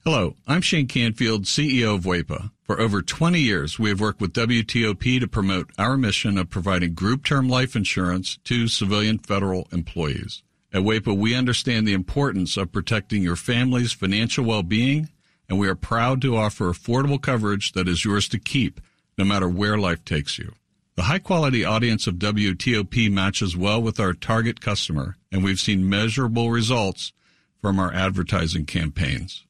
Hello, 0.04 0.35
I'm 0.49 0.62
Shane 0.62 0.88
Canfield, 0.88 1.44
CEO 1.44 1.94
of 1.94 2.02
WAEPA. 2.02 2.50
For 2.64 2.80
over 2.80 3.02
20 3.02 3.38
years, 3.38 3.78
we 3.78 3.88
have 3.88 4.00
worked 4.00 4.21
with 4.21 4.32
WTOP 4.32 5.21
to 5.21 5.28
promote 5.28 5.71
our 5.78 5.97
mission 5.97 6.37
of 6.38 6.50
providing 6.50 6.94
group 6.94 7.25
term 7.25 7.49
life 7.49 7.76
insurance 7.76 8.37
to 8.42 8.66
civilian 8.66 9.18
federal 9.18 9.68
employees. 9.71 10.42
At 10.73 10.82
WAEPA, 10.82 11.16
we 11.16 11.37
understand 11.37 11.87
the 11.87 11.92
importance 11.92 12.56
of 12.56 12.73
protecting 12.73 13.23
your 13.23 13.37
family's 13.37 13.92
financial 13.92 14.44
well-being, 14.44 15.09
and 15.49 15.56
we 15.56 15.68
are 15.68 15.76
proud 15.76 16.21
to 16.23 16.37
offer 16.37 16.64
affordable 16.64 17.23
coverage 17.23 17.71
that 17.75 17.87
is 17.87 18.04
yours 18.04 18.26
to 18.30 18.40
keep, 18.40 18.80
no 19.16 19.25
matter 19.25 19.49
where 19.49 19.78
life 19.78 20.04
takes 20.04 20.37
you. 20.37 20.52
The 20.97 21.04
high 21.04 21.21
quality 21.21 21.64
audience 21.64 22.09
of 22.09 22.16
WTOP 22.16 23.09
matches 23.09 23.56
well 23.56 23.80
with 23.80 24.00
our 24.00 24.14
target 24.14 24.61
customer, 24.61 25.16
and 25.30 25.44
we've 25.44 25.61
seen 25.61 25.88
measurable 25.88 26.50
results 26.50 27.12
from 27.61 27.78
our 27.78 27.94
advertising 27.94 28.66
campaigns. 28.66 29.44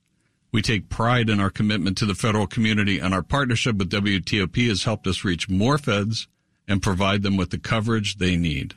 We 0.53 0.61
take 0.61 0.91
pride 0.91 1.31
in 1.31 1.41
our 1.41 1.49
commitment 1.49 1.97
to 1.99 2.07
the 2.07 2.15
federal 2.15 2.47
community, 2.47 2.99
and 2.99 3.15
our 3.15 3.23
partnership 3.23 3.77
with 3.77 3.91
WTOP 3.91 4.69
has 4.69 4.85
helped 4.85 5.07
us 5.07 5.25
reach 5.25 5.49
more 5.49 5.79
feds 5.79 6.29
and 6.69 6.83
provide 6.83 7.23
them 7.23 7.39
with 7.39 7.51
the 7.51 7.59
coverage 7.59 8.19
they 8.19 8.37
need. 8.37 8.75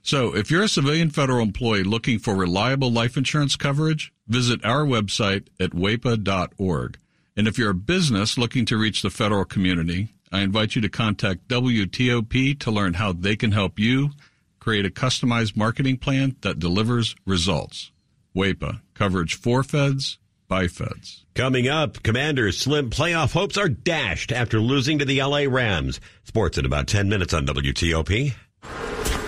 So, 0.00 0.34
if 0.34 0.50
you're 0.50 0.62
a 0.62 0.68
civilian 0.68 1.10
federal 1.10 1.42
employee 1.42 1.84
looking 1.84 2.18
for 2.18 2.34
reliable 2.34 2.90
life 2.90 3.16
insurance 3.16 3.56
coverage, 3.56 4.12
visit 4.26 4.64
our 4.64 4.84
website 4.84 5.48
at 5.60 5.70
waepa.org. 5.70 6.98
And 7.36 7.46
if 7.46 7.58
you're 7.58 7.70
a 7.70 7.74
business 7.74 8.38
looking 8.38 8.64
to 8.66 8.78
reach 8.78 9.02
the 9.02 9.10
federal 9.10 9.44
community, 9.44 10.08
I 10.32 10.40
invite 10.40 10.74
you 10.74 10.82
to 10.82 10.88
contact 10.88 11.46
WTOP 11.48 12.58
to 12.58 12.70
learn 12.70 12.94
how 12.94 13.12
they 13.12 13.36
can 13.36 13.52
help 13.52 13.78
you 13.78 14.10
create 14.58 14.86
a 14.86 14.90
customized 14.90 15.56
marketing 15.56 15.98
plan 15.98 16.36
that 16.40 16.58
delivers 16.58 17.14
results. 17.26 17.92
WAEPA, 18.34 18.80
coverage 18.94 19.34
for 19.34 19.62
feds 19.62 20.18
by 20.52 20.68
feds. 20.68 21.24
Coming 21.34 21.66
up, 21.66 22.02
Commanders' 22.02 22.58
slim 22.58 22.90
playoff 22.90 23.32
hopes 23.32 23.56
are 23.56 23.70
dashed 23.70 24.30
after 24.30 24.60
losing 24.60 24.98
to 24.98 25.06
the 25.06 25.22
LA 25.22 25.46
Rams. 25.48 25.98
Sports 26.24 26.58
in 26.58 26.66
about 26.66 26.86
10 26.88 27.08
minutes 27.08 27.32
on 27.32 27.46
WTOP. 27.46 28.34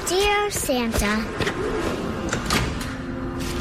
Dear 0.06 0.50
Santa, 0.50 1.24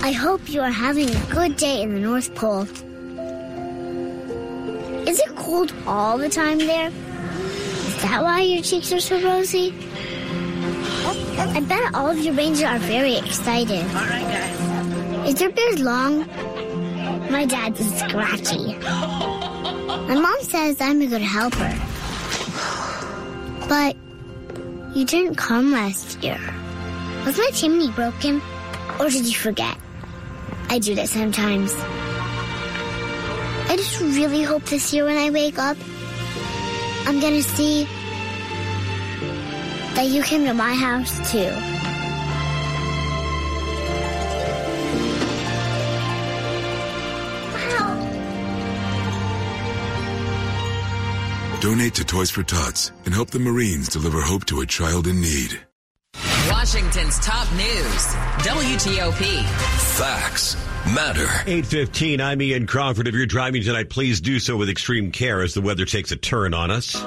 I 0.05 0.12
hope 0.12 0.50
you 0.50 0.60
are 0.60 0.70
having 0.70 1.10
a 1.10 1.25
good 1.32 1.55
day 1.55 1.82
in 1.84 1.93
the 1.93 2.01
North 2.01 2.36
Pole. 2.36 2.63
Is 5.08 5.22
it 5.22 5.34
cold 5.38 5.74
all 5.88 6.17
the 6.17 6.27
time 6.27 6.58
there? 6.58 6.89
Is 6.89 8.01
that 8.01 8.22
why 8.24 8.41
your 8.41 8.62
cheeks 8.62 8.91
are 8.91 9.00
so 9.00 9.22
rosy? 9.22 9.74
I 11.39 11.62
bet 11.62 11.96
all 11.96 12.10
of 12.10 12.20
your 12.20 12.34
reindeer 12.34 12.67
are 12.67 12.79
very 12.79 13.15
excited. 13.15 13.86
All 13.88 13.93
right, 13.93 14.22
guys. 14.22 15.29
Is 15.34 15.39
your 15.39 15.51
beard 15.51 15.79
long? 15.79 16.27
My 17.30 17.46
dad's 17.46 18.00
scratchy. 18.00 18.78
My 18.78 20.16
mom 20.16 20.42
says 20.42 20.80
I'm 20.80 21.02
a 21.02 21.08
good 21.08 21.22
helper. 21.22 21.74
But 23.68 23.96
you 24.96 25.06
didn't 25.06 25.36
come 25.36 25.72
last 25.72 26.24
year. 26.24 26.40
Was 27.26 27.38
my 27.38 27.50
chimney 27.54 27.90
broken? 27.92 28.42
Or 29.00 29.10
did 29.10 29.26
you 29.26 29.34
forget? 29.34 29.78
I 30.70 30.80
do 30.80 30.96
that 30.96 31.10
sometimes. 31.10 31.74
I 33.70 33.76
just 33.76 34.00
really 34.02 34.44
hope 34.44 34.64
this 34.66 34.94
year 34.94 35.06
when 35.06 35.18
I 35.18 35.30
wake 35.30 35.58
up, 35.58 35.78
I'm 37.06 37.20
gonna 37.20 37.42
see 37.42 37.86
that 39.96 40.08
you 40.08 40.24
came 40.24 40.46
to 40.46 40.54
my 40.54 40.74
house 40.74 41.32
too. 41.32 41.52
Donate 51.63 51.96
to 51.96 52.03
Toys 52.03 52.29
for 52.29 52.43
Tots 52.43 52.91
and 53.05 53.13
help 53.13 53.29
the 53.29 53.39
Marines 53.39 53.88
deliver 53.88 54.20
hope 54.20 54.43
to 54.48 54.60
a 54.60 54.65
child 54.65 55.08
in 55.08 55.22
need. 55.22 55.58
Washington's 56.50 57.17
top 57.20 57.50
news, 57.53 58.05
WTOP. 58.43 59.45
Facts 59.95 60.58
matter. 60.93 61.30
815, 61.47 62.19
I'm 62.19 62.41
Ian 62.41 62.67
Crawford. 62.67 63.08
If 63.08 63.15
you're 63.15 63.26
driving 63.26 63.63
tonight, 63.63 63.89
please 63.89 64.19
do 64.19 64.39
so 64.39 64.58
with 64.58 64.67
extreme 64.67 65.13
care 65.13 65.41
as 65.41 65.54
the 65.54 65.62
weather 65.62 65.86
takes 65.86 66.12
a 66.12 66.17
turn 66.17 66.54
on 66.54 66.69
us. 66.69 67.02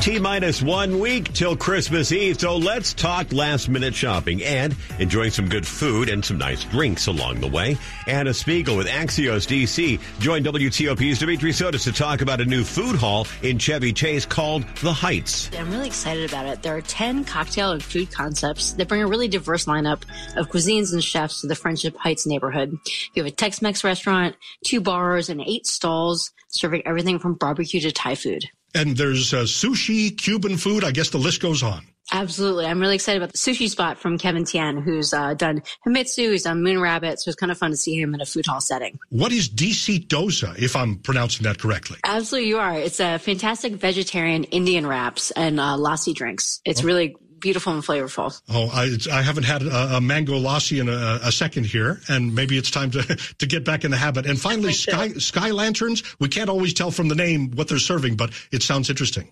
T 0.00 0.20
minus 0.20 0.62
one 0.62 1.00
week 1.00 1.32
till 1.32 1.56
Christmas 1.56 2.12
Eve, 2.12 2.38
so 2.38 2.56
let's 2.56 2.94
talk 2.94 3.32
last 3.32 3.68
minute 3.68 3.94
shopping 3.94 4.42
and 4.44 4.74
enjoying 5.00 5.32
some 5.32 5.48
good 5.48 5.66
food 5.66 6.08
and 6.08 6.24
some 6.24 6.38
nice 6.38 6.64
drinks 6.64 7.08
along 7.08 7.40
the 7.40 7.48
way. 7.48 7.76
Anna 8.06 8.32
Spiegel 8.32 8.76
with 8.76 8.86
Axios 8.86 9.46
DC 9.46 10.00
joined 10.20 10.46
WTOP's 10.46 11.18
Dimitri 11.18 11.50
Sotis 11.50 11.82
to 11.82 11.92
talk 11.92 12.20
about 12.20 12.40
a 12.40 12.44
new 12.44 12.62
food 12.62 12.94
hall 12.94 13.26
in 13.42 13.58
Chevy 13.58 13.92
Chase 13.92 14.24
called 14.24 14.64
The 14.82 14.92
Heights. 14.92 15.50
I'm 15.58 15.70
really 15.70 15.88
excited 15.88 16.30
about 16.30 16.46
it. 16.46 16.62
There 16.62 16.76
are 16.76 16.80
10 16.80 17.24
cocktail 17.24 17.72
and 17.72 17.82
food 17.82 18.12
concepts 18.12 18.72
that 18.74 18.88
bring 18.88 19.02
a 19.02 19.06
really 19.08 19.28
diverse 19.28 19.64
lineup 19.64 20.02
of 20.36 20.48
cuisines 20.48 20.92
and 20.92 21.02
chefs 21.02 21.40
to 21.40 21.48
the 21.48 21.56
Friendship 21.56 21.96
Heights 21.96 22.24
neighborhood. 22.24 22.70
You 23.14 23.24
have 23.24 23.32
a 23.32 23.34
Tex-Mex 23.34 23.82
restaurant, 23.82 24.36
two 24.64 24.80
bars, 24.80 25.28
and 25.28 25.40
eight 25.40 25.66
stalls 25.66 26.30
serving 26.50 26.86
everything 26.86 27.18
from 27.18 27.34
barbecue 27.34 27.80
to 27.80 27.90
Thai 27.90 28.14
food. 28.14 28.44
And 28.74 28.96
there's 28.96 29.32
uh, 29.32 29.42
sushi, 29.42 30.16
Cuban 30.16 30.56
food. 30.56 30.84
I 30.84 30.90
guess 30.90 31.10
the 31.10 31.18
list 31.18 31.40
goes 31.40 31.62
on. 31.62 31.86
Absolutely. 32.10 32.64
I'm 32.64 32.80
really 32.80 32.94
excited 32.94 33.22
about 33.22 33.32
the 33.32 33.38
sushi 33.38 33.68
spot 33.68 33.98
from 33.98 34.16
Kevin 34.16 34.44
Tien, 34.44 34.78
who's 34.78 35.12
uh, 35.12 35.34
done 35.34 35.62
Himitsu, 35.86 36.32
he's 36.32 36.44
done 36.44 36.62
Moon 36.62 36.80
Rabbit. 36.80 37.20
So 37.20 37.28
it's 37.28 37.36
kind 37.36 37.52
of 37.52 37.58
fun 37.58 37.70
to 37.70 37.76
see 37.76 38.00
him 38.00 38.14
in 38.14 38.20
a 38.20 38.26
food 38.26 38.46
hall 38.46 38.60
setting. 38.60 38.98
What 39.10 39.30
is 39.30 39.48
DC 39.48 40.06
Dosa, 40.06 40.56
if 40.58 40.74
I'm 40.74 40.96
pronouncing 40.96 41.44
that 41.44 41.58
correctly? 41.58 41.98
Absolutely, 42.04 42.48
you 42.48 42.58
are. 42.58 42.74
It's 42.74 43.00
a 43.00 43.18
fantastic 43.18 43.74
vegetarian 43.74 44.44
Indian 44.44 44.86
wraps 44.86 45.30
and 45.32 45.60
uh, 45.60 45.76
lassi 45.76 46.14
drinks. 46.14 46.60
It's 46.64 46.82
oh. 46.82 46.86
really 46.86 47.16
beautiful 47.40 47.72
and 47.72 47.82
flavorful. 47.82 48.40
Oh, 48.48 48.68
I, 48.72 48.96
I 49.12 49.22
haven't 49.22 49.44
had 49.44 49.62
a, 49.62 49.96
a 49.96 50.00
mango 50.00 50.34
lassi 50.34 50.80
in 50.80 50.88
a, 50.88 51.20
a, 51.22 51.32
second 51.32 51.66
here, 51.66 52.00
and 52.08 52.34
maybe 52.34 52.58
it's 52.58 52.70
time 52.70 52.90
to 52.92 53.02
to 53.38 53.46
get 53.46 53.64
back 53.64 53.84
in 53.84 53.90
the 53.90 53.96
habit. 53.96 54.26
And 54.26 54.40
finally, 54.40 54.72
sky 54.72 55.08
sky 55.14 55.50
lanterns. 55.50 56.02
We 56.18 56.28
can't 56.28 56.50
always 56.50 56.74
tell 56.74 56.90
from 56.90 57.08
the 57.08 57.14
name 57.14 57.52
what 57.52 57.68
they're 57.68 57.78
serving, 57.78 58.16
but 58.16 58.32
it 58.50 58.62
sounds 58.62 58.90
interesting. 58.90 59.30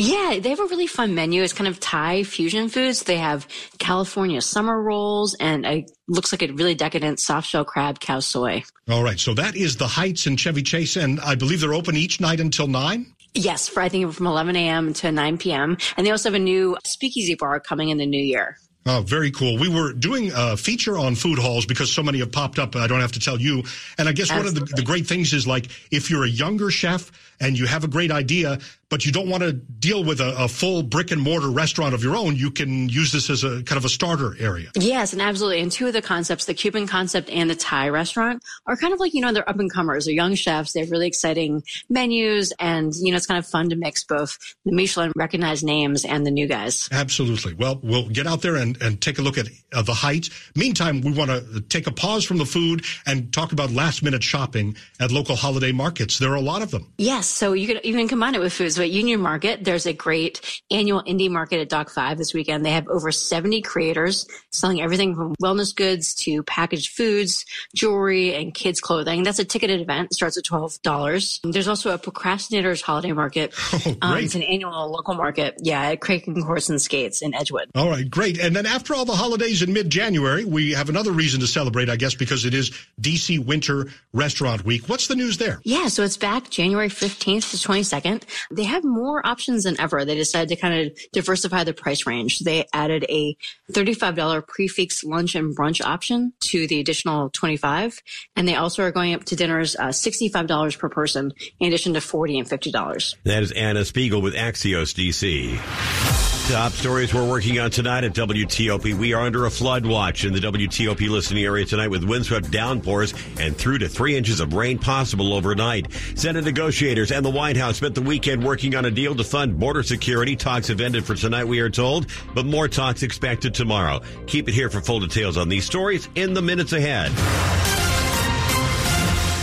Yeah, 0.00 0.38
they 0.40 0.50
have 0.50 0.60
a 0.60 0.66
really 0.66 0.86
fun 0.86 1.16
menu. 1.16 1.42
It's 1.42 1.52
kind 1.52 1.66
of 1.66 1.80
Thai 1.80 2.22
fusion 2.22 2.68
foods. 2.68 3.02
They 3.02 3.16
have 3.16 3.48
California 3.80 4.40
summer 4.40 4.80
rolls 4.80 5.34
and 5.34 5.66
a 5.66 5.86
looks 6.06 6.30
like 6.30 6.42
a 6.42 6.52
really 6.52 6.76
decadent 6.76 7.18
soft 7.18 7.48
shell 7.48 7.64
crab 7.64 7.98
khao 7.98 8.22
soi. 8.22 8.62
All 8.88 9.02
right, 9.02 9.18
so 9.18 9.34
that 9.34 9.56
is 9.56 9.76
the 9.76 9.88
Heights 9.88 10.28
in 10.28 10.36
Chevy 10.36 10.62
Chase, 10.62 10.94
and 10.94 11.18
I 11.20 11.34
believe 11.34 11.60
they're 11.60 11.74
open 11.74 11.96
each 11.96 12.20
night 12.20 12.38
until 12.38 12.68
nine. 12.68 13.12
Yes, 13.38 13.68
for 13.68 13.80
I 13.80 13.88
think 13.88 14.12
from 14.12 14.26
11 14.26 14.56
a.m. 14.56 14.92
to 14.94 15.12
9 15.12 15.38
p.m. 15.38 15.78
And 15.96 16.04
they 16.04 16.10
also 16.10 16.28
have 16.28 16.34
a 16.34 16.40
new 16.40 16.76
speakeasy 16.84 17.36
bar 17.36 17.60
coming 17.60 17.90
in 17.90 17.96
the 17.96 18.06
new 18.06 18.20
year. 18.20 18.58
Oh, 18.84 19.02
very 19.02 19.30
cool. 19.30 19.58
We 19.58 19.68
were 19.68 19.92
doing 19.92 20.32
a 20.34 20.56
feature 20.56 20.98
on 20.98 21.14
food 21.14 21.38
halls 21.38 21.64
because 21.64 21.92
so 21.92 22.02
many 22.02 22.18
have 22.18 22.32
popped 22.32 22.58
up. 22.58 22.74
I 22.74 22.88
don't 22.88 23.00
have 23.00 23.12
to 23.12 23.20
tell 23.20 23.40
you. 23.40 23.62
And 23.96 24.08
I 24.08 24.12
guess 24.12 24.30
Absolutely. 24.30 24.60
one 24.60 24.62
of 24.62 24.68
the, 24.70 24.76
the 24.76 24.82
great 24.82 25.06
things 25.06 25.32
is 25.32 25.46
like 25.46 25.68
if 25.92 26.10
you're 26.10 26.24
a 26.24 26.28
younger 26.28 26.70
chef 26.70 27.12
and 27.40 27.58
you 27.58 27.66
have 27.66 27.84
a 27.84 27.88
great 27.88 28.10
idea, 28.10 28.58
but 28.88 29.04
you 29.04 29.12
don't 29.12 29.28
want 29.28 29.42
to 29.42 29.52
deal 29.52 30.02
with 30.02 30.20
a, 30.20 30.34
a, 30.36 30.48
full 30.48 30.82
brick 30.82 31.10
and 31.10 31.20
mortar 31.20 31.50
restaurant 31.50 31.94
of 31.94 32.02
your 32.02 32.16
own, 32.16 32.34
you 32.36 32.50
can 32.50 32.88
use 32.88 33.12
this 33.12 33.28
as 33.28 33.44
a 33.44 33.62
kind 33.64 33.76
of 33.76 33.84
a 33.84 33.88
starter 33.88 34.34
area. 34.40 34.70
Yes, 34.74 35.12
and 35.12 35.20
absolutely. 35.20 35.60
And 35.60 35.70
two 35.70 35.86
of 35.86 35.92
the 35.92 36.02
concepts, 36.02 36.46
the 36.46 36.54
Cuban 36.54 36.86
concept 36.86 37.28
and 37.28 37.50
the 37.50 37.54
Thai 37.54 37.90
restaurant, 37.90 38.42
are 38.66 38.76
kind 38.76 38.94
of 38.94 39.00
like, 39.00 39.14
you 39.14 39.20
know, 39.20 39.32
they're 39.32 39.48
up 39.48 39.58
and 39.58 39.72
comers. 39.72 40.06
They're 40.06 40.14
young 40.14 40.34
chefs. 40.34 40.72
They 40.72 40.80
have 40.80 40.90
really 40.90 41.06
exciting 41.06 41.62
menus. 41.90 42.52
And, 42.58 42.92
you 42.94 43.10
know, 43.10 43.16
it's 43.16 43.26
kind 43.26 43.38
of 43.38 43.46
fun 43.46 43.68
to 43.68 43.76
mix 43.76 44.04
both 44.04 44.38
the 44.64 44.72
Michelin 44.72 45.12
recognized 45.16 45.64
names 45.64 46.04
and 46.04 46.26
the 46.26 46.30
new 46.30 46.46
guys. 46.46 46.88
Absolutely. 46.90 47.54
Well, 47.54 47.80
we'll 47.82 48.08
get 48.08 48.26
out 48.26 48.42
there 48.42 48.56
and, 48.56 48.80
and 48.82 49.00
take 49.00 49.18
a 49.18 49.22
look 49.22 49.36
at 49.36 49.48
uh, 49.72 49.82
the 49.82 49.94
heights. 49.94 50.30
Meantime, 50.56 51.02
we 51.02 51.12
want 51.12 51.30
to 51.30 51.60
take 51.60 51.86
a 51.86 51.92
pause 51.92 52.24
from 52.24 52.38
the 52.38 52.46
food 52.46 52.84
and 53.06 53.32
talk 53.32 53.52
about 53.52 53.70
last 53.70 54.02
minute 54.02 54.22
shopping 54.22 54.76
at 54.98 55.12
local 55.12 55.36
holiday 55.36 55.72
markets. 55.72 56.18
There 56.18 56.32
are 56.32 56.36
a 56.36 56.40
lot 56.40 56.62
of 56.62 56.70
them. 56.70 56.90
Yes 56.96 57.27
so 57.28 57.52
you 57.52 57.66
can 57.66 57.78
even 57.84 58.08
combine 58.08 58.34
it 58.34 58.40
with 58.40 58.52
foods. 58.52 58.76
So 58.76 58.82
at 58.82 58.90
Union 58.90 59.20
Market, 59.20 59.64
there's 59.64 59.86
a 59.86 59.92
great 59.92 60.62
annual 60.70 61.02
indie 61.04 61.30
market 61.30 61.60
at 61.60 61.68
Dock 61.68 61.90
5 61.90 62.18
this 62.18 62.34
weekend. 62.34 62.64
They 62.64 62.70
have 62.70 62.88
over 62.88 63.12
70 63.12 63.62
creators 63.62 64.26
selling 64.50 64.80
everything 64.80 65.14
from 65.14 65.34
wellness 65.42 65.74
goods 65.74 66.14
to 66.16 66.42
packaged 66.42 66.92
foods, 66.92 67.44
jewelry, 67.74 68.34
and 68.34 68.54
kids 68.54 68.80
clothing. 68.80 69.22
That's 69.22 69.38
a 69.38 69.44
ticketed 69.44 69.80
event. 69.80 70.08
It 70.10 70.14
starts 70.14 70.38
at 70.38 70.44
$12. 70.44 71.52
There's 71.52 71.68
also 71.68 71.92
a 71.92 71.98
procrastinators 71.98 72.82
holiday 72.82 73.12
market. 73.12 73.54
Oh, 74.00 74.08
um, 74.08 74.18
it's 74.18 74.34
an 74.34 74.42
annual 74.42 74.90
local 74.90 75.14
market. 75.14 75.54
Yeah, 75.60 75.80
at 75.80 76.02
Horse 76.04 76.68
and 76.68 76.80
Skates 76.80 77.22
in 77.22 77.34
Edgewood. 77.34 77.70
All 77.74 77.88
right, 77.88 78.08
great. 78.08 78.38
And 78.38 78.54
then 78.54 78.66
after 78.66 78.94
all 78.94 79.04
the 79.04 79.14
holidays 79.14 79.62
in 79.62 79.72
mid-January, 79.72 80.44
we 80.44 80.72
have 80.72 80.88
another 80.88 81.12
reason 81.12 81.40
to 81.40 81.46
celebrate, 81.46 81.88
I 81.88 81.96
guess, 81.96 82.14
because 82.14 82.44
it 82.44 82.54
is 82.54 82.70
DC 83.00 83.38
Winter 83.44 83.88
Restaurant 84.12 84.64
Week. 84.64 84.88
What's 84.88 85.06
the 85.06 85.14
news 85.16 85.38
there? 85.38 85.60
Yeah, 85.64 85.88
so 85.88 86.02
it's 86.02 86.16
back 86.16 86.50
January 86.50 86.88
15th 86.88 87.17
to 87.18 87.56
22nd. 87.56 88.22
They 88.50 88.64
have 88.64 88.84
more 88.84 89.26
options 89.26 89.64
than 89.64 89.80
ever. 89.80 90.04
They 90.04 90.14
decided 90.14 90.48
to 90.48 90.56
kind 90.56 90.86
of 90.86 90.98
diversify 91.12 91.64
the 91.64 91.74
price 91.74 92.06
range. 92.06 92.40
They 92.40 92.66
added 92.72 93.04
a 93.08 93.36
$35 93.72 94.46
prix 94.46 94.68
fixe 94.68 95.04
lunch 95.04 95.34
and 95.34 95.56
brunch 95.56 95.84
option 95.84 96.32
to 96.40 96.66
the 96.66 96.80
additional 96.80 97.30
25 97.30 98.00
and 98.36 98.46
they 98.46 98.54
also 98.54 98.82
are 98.82 98.90
going 98.90 99.14
up 99.14 99.24
to 99.24 99.36
dinners 99.36 99.76
uh, 99.76 99.88
$65 99.88 100.78
per 100.78 100.88
person 100.88 101.32
in 101.60 101.68
addition 101.68 101.94
to 101.94 102.00
40 102.00 102.38
and 102.38 102.48
$50. 102.48 103.14
That 103.24 103.42
is 103.42 103.52
Anna 103.52 103.84
Spiegel 103.84 104.22
with 104.22 104.34
Axios 104.34 104.94
DC. 104.94 106.07
Top 106.48 106.72
stories 106.72 107.12
we're 107.12 107.28
working 107.28 107.58
on 107.58 107.70
tonight 107.70 108.04
at 108.04 108.14
WTOP. 108.14 108.94
We 108.94 109.12
are 109.12 109.20
under 109.20 109.44
a 109.44 109.50
flood 109.50 109.84
watch 109.84 110.24
in 110.24 110.32
the 110.32 110.40
WTOP 110.40 111.10
listening 111.10 111.44
area 111.44 111.66
tonight 111.66 111.88
with 111.88 112.04
windswept 112.04 112.50
downpours 112.50 113.12
and 113.38 113.54
through 113.54 113.76
to 113.80 113.88
three 113.88 114.16
inches 114.16 114.40
of 114.40 114.54
rain 114.54 114.78
possible 114.78 115.34
overnight. 115.34 115.92
Senate 116.14 116.46
negotiators 116.46 117.12
and 117.12 117.22
the 117.22 117.28
White 117.28 117.58
House 117.58 117.76
spent 117.76 117.94
the 117.94 118.00
weekend 118.00 118.42
working 118.42 118.74
on 118.74 118.86
a 118.86 118.90
deal 118.90 119.14
to 119.14 119.24
fund 119.24 119.58
border 119.58 119.82
security. 119.82 120.36
Talks 120.36 120.68
have 120.68 120.80
ended 120.80 121.04
for 121.04 121.14
tonight, 121.14 121.44
we 121.44 121.60
are 121.60 121.68
told, 121.68 122.06
but 122.34 122.46
more 122.46 122.66
talks 122.66 123.02
expected 123.02 123.52
tomorrow. 123.52 124.00
Keep 124.26 124.48
it 124.48 124.52
here 124.52 124.70
for 124.70 124.80
full 124.80 125.00
details 125.00 125.36
on 125.36 125.50
these 125.50 125.66
stories 125.66 126.08
in 126.14 126.32
the 126.32 126.40
minutes 126.40 126.72
ahead. 126.72 127.12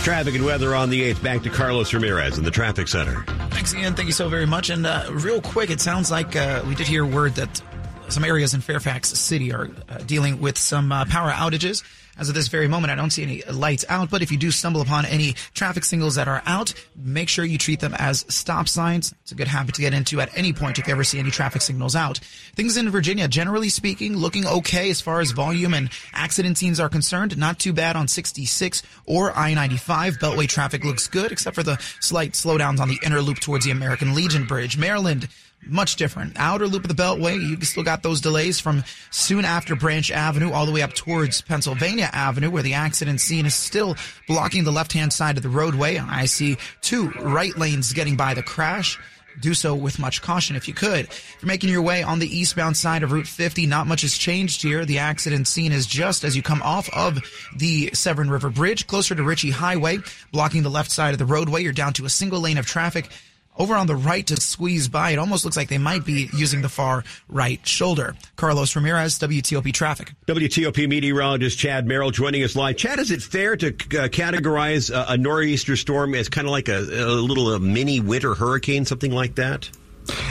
Traffic 0.02 0.34
and 0.34 0.44
weather 0.44 0.74
on 0.74 0.90
the 0.90 1.12
8th. 1.12 1.22
Back 1.22 1.42
to 1.44 1.50
Carlos 1.50 1.94
Ramirez 1.94 2.36
in 2.36 2.42
the 2.42 2.50
traffic 2.50 2.88
center. 2.88 3.24
Thanks, 3.66 3.82
Ian. 3.82 3.94
Thank 3.94 4.06
you 4.06 4.12
so 4.12 4.28
very 4.28 4.46
much. 4.46 4.70
And 4.70 4.86
uh, 4.86 5.08
real 5.10 5.40
quick, 5.40 5.70
it 5.70 5.80
sounds 5.80 6.08
like 6.08 6.36
uh, 6.36 6.62
we 6.68 6.76
did 6.76 6.86
hear 6.86 7.04
word 7.04 7.34
that 7.34 7.60
some 8.08 8.22
areas 8.22 8.54
in 8.54 8.60
Fairfax 8.60 9.08
City 9.08 9.52
are 9.52 9.68
uh, 9.88 9.98
dealing 10.06 10.40
with 10.40 10.56
some 10.56 10.92
uh, 10.92 11.04
power 11.06 11.32
outages. 11.32 11.82
As 12.18 12.28
of 12.28 12.34
this 12.34 12.48
very 12.48 12.66
moment, 12.66 12.90
I 12.90 12.94
don't 12.94 13.10
see 13.10 13.22
any 13.22 13.42
lights 13.42 13.84
out, 13.88 14.10
but 14.10 14.22
if 14.22 14.32
you 14.32 14.38
do 14.38 14.50
stumble 14.50 14.80
upon 14.80 15.04
any 15.04 15.34
traffic 15.52 15.84
signals 15.84 16.14
that 16.14 16.28
are 16.28 16.42
out, 16.46 16.72
make 16.96 17.28
sure 17.28 17.44
you 17.44 17.58
treat 17.58 17.80
them 17.80 17.94
as 17.98 18.24
stop 18.28 18.68
signs. 18.68 19.12
It's 19.22 19.32
a 19.32 19.34
good 19.34 19.48
habit 19.48 19.74
to 19.74 19.82
get 19.82 19.92
into 19.92 20.20
at 20.20 20.36
any 20.36 20.52
point 20.52 20.78
if 20.78 20.86
you 20.86 20.92
ever 20.92 21.04
see 21.04 21.18
any 21.18 21.30
traffic 21.30 21.60
signals 21.60 21.94
out. 21.94 22.18
Things 22.54 22.76
in 22.76 22.88
Virginia, 22.88 23.28
generally 23.28 23.68
speaking, 23.68 24.16
looking 24.16 24.46
okay 24.46 24.88
as 24.88 25.00
far 25.00 25.20
as 25.20 25.32
volume 25.32 25.74
and 25.74 25.90
accident 26.14 26.56
scenes 26.56 26.80
are 26.80 26.88
concerned. 26.88 27.36
Not 27.36 27.58
too 27.58 27.74
bad 27.74 27.96
on 27.96 28.08
66 28.08 28.82
or 29.04 29.36
I-95. 29.36 30.18
Beltway 30.18 30.48
traffic 30.48 30.84
looks 30.84 31.08
good, 31.08 31.32
except 31.32 31.54
for 31.54 31.62
the 31.62 31.78
slight 32.00 32.32
slowdowns 32.32 32.80
on 32.80 32.88
the 32.88 32.98
inner 33.04 33.20
loop 33.20 33.40
towards 33.40 33.66
the 33.66 33.70
American 33.72 34.14
Legion 34.14 34.46
Bridge. 34.46 34.78
Maryland, 34.78 35.28
much 35.64 35.96
different. 35.96 36.34
Outer 36.36 36.66
loop 36.66 36.84
of 36.84 36.94
the 36.94 37.02
Beltway, 37.02 37.40
you 37.40 37.60
still 37.62 37.82
got 37.82 38.02
those 38.02 38.20
delays 38.20 38.60
from 38.60 38.84
soon 39.10 39.44
after 39.44 39.74
Branch 39.74 40.10
Avenue 40.10 40.52
all 40.52 40.66
the 40.66 40.72
way 40.72 40.82
up 40.82 40.92
towards 40.94 41.40
Pennsylvania 41.40 42.08
Avenue, 42.12 42.50
where 42.50 42.62
the 42.62 42.74
accident 42.74 43.20
scene 43.20 43.46
is 43.46 43.54
still 43.54 43.96
blocking 44.28 44.64
the 44.64 44.72
left-hand 44.72 45.12
side 45.12 45.36
of 45.36 45.42
the 45.42 45.48
roadway. 45.48 45.98
I 45.98 46.26
see 46.26 46.56
two 46.82 47.10
right 47.20 47.56
lanes 47.56 47.92
getting 47.92 48.16
by 48.16 48.34
the 48.34 48.42
crash. 48.42 48.98
Do 49.38 49.52
so 49.52 49.74
with 49.74 49.98
much 49.98 50.22
caution 50.22 50.56
if 50.56 50.66
you 50.66 50.72
could. 50.72 51.06
If 51.06 51.36
you're 51.42 51.48
making 51.48 51.68
your 51.68 51.82
way 51.82 52.02
on 52.02 52.20
the 52.20 52.38
eastbound 52.38 52.74
side 52.74 53.02
of 53.02 53.12
Route 53.12 53.26
50, 53.26 53.66
not 53.66 53.86
much 53.86 54.00
has 54.00 54.16
changed 54.16 54.62
here. 54.62 54.86
The 54.86 54.98
accident 54.98 55.46
scene 55.46 55.72
is 55.72 55.86
just 55.86 56.24
as 56.24 56.34
you 56.34 56.42
come 56.42 56.62
off 56.62 56.88
of 56.94 57.18
the 57.54 57.90
Severn 57.92 58.30
River 58.30 58.48
Bridge, 58.48 58.86
closer 58.86 59.14
to 59.14 59.22
Ritchie 59.22 59.50
Highway, 59.50 59.98
blocking 60.32 60.62
the 60.62 60.70
left 60.70 60.90
side 60.90 61.12
of 61.12 61.18
the 61.18 61.26
roadway. 61.26 61.62
You're 61.62 61.74
down 61.74 61.92
to 61.94 62.06
a 62.06 62.10
single 62.10 62.40
lane 62.40 62.56
of 62.56 62.64
traffic 62.64 63.10
over 63.58 63.74
on 63.74 63.86
the 63.86 63.96
right 63.96 64.26
to 64.26 64.36
squeeze 64.40 64.88
by. 64.88 65.10
It 65.10 65.18
almost 65.18 65.44
looks 65.44 65.56
like 65.56 65.68
they 65.68 65.78
might 65.78 66.04
be 66.04 66.28
using 66.34 66.62
the 66.62 66.68
far 66.68 67.04
right 67.28 67.64
shoulder. 67.66 68.14
Carlos 68.36 68.74
Ramirez, 68.76 69.18
WTOP 69.18 69.72
Traffic. 69.72 70.12
WTOP 70.26 70.88
meteorologist 70.88 71.58
Chad 71.58 71.86
Merrill 71.86 72.10
joining 72.10 72.42
us 72.42 72.56
live. 72.56 72.76
Chad, 72.76 72.98
is 72.98 73.10
it 73.10 73.22
fair 73.22 73.56
to 73.56 73.68
uh, 73.68 74.08
categorize 74.08 74.94
a, 74.94 75.12
a, 75.12 75.16
nor'easter 75.16 75.76
storm 75.76 76.14
as 76.14 76.28
kind 76.28 76.46
of 76.46 76.50
like 76.50 76.68
a, 76.68 76.78
a 76.78 77.16
little 77.20 77.52
a 77.54 77.60
mini 77.60 78.00
winter 78.00 78.34
hurricane, 78.34 78.84
something 78.84 79.12
like 79.12 79.36
that? 79.36 79.70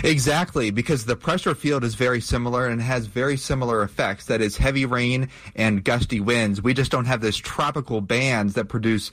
Exactly, 0.04 0.72
because 0.72 1.06
the 1.06 1.16
pressure 1.16 1.56
field 1.56 1.84
is 1.84 1.96
very 1.96 2.22
similar 2.22 2.68
and 2.68 2.82
has 2.82 3.08
very 3.08 3.38
similar 3.38 3.84
effects. 3.84 4.26
That 4.26 4.42
is 4.42 4.58
heavy 4.58 4.86
rain 4.86 5.30
and 5.56 5.84
gusty 5.84 6.20
winds. 6.20 6.62
We 6.62 6.74
just 6.74 6.92
don't 6.92 7.06
have 7.06 7.22
this 7.22 7.38
tropical 7.38 8.02
bands 8.02 8.54
that 8.54 8.66
produce 8.66 9.12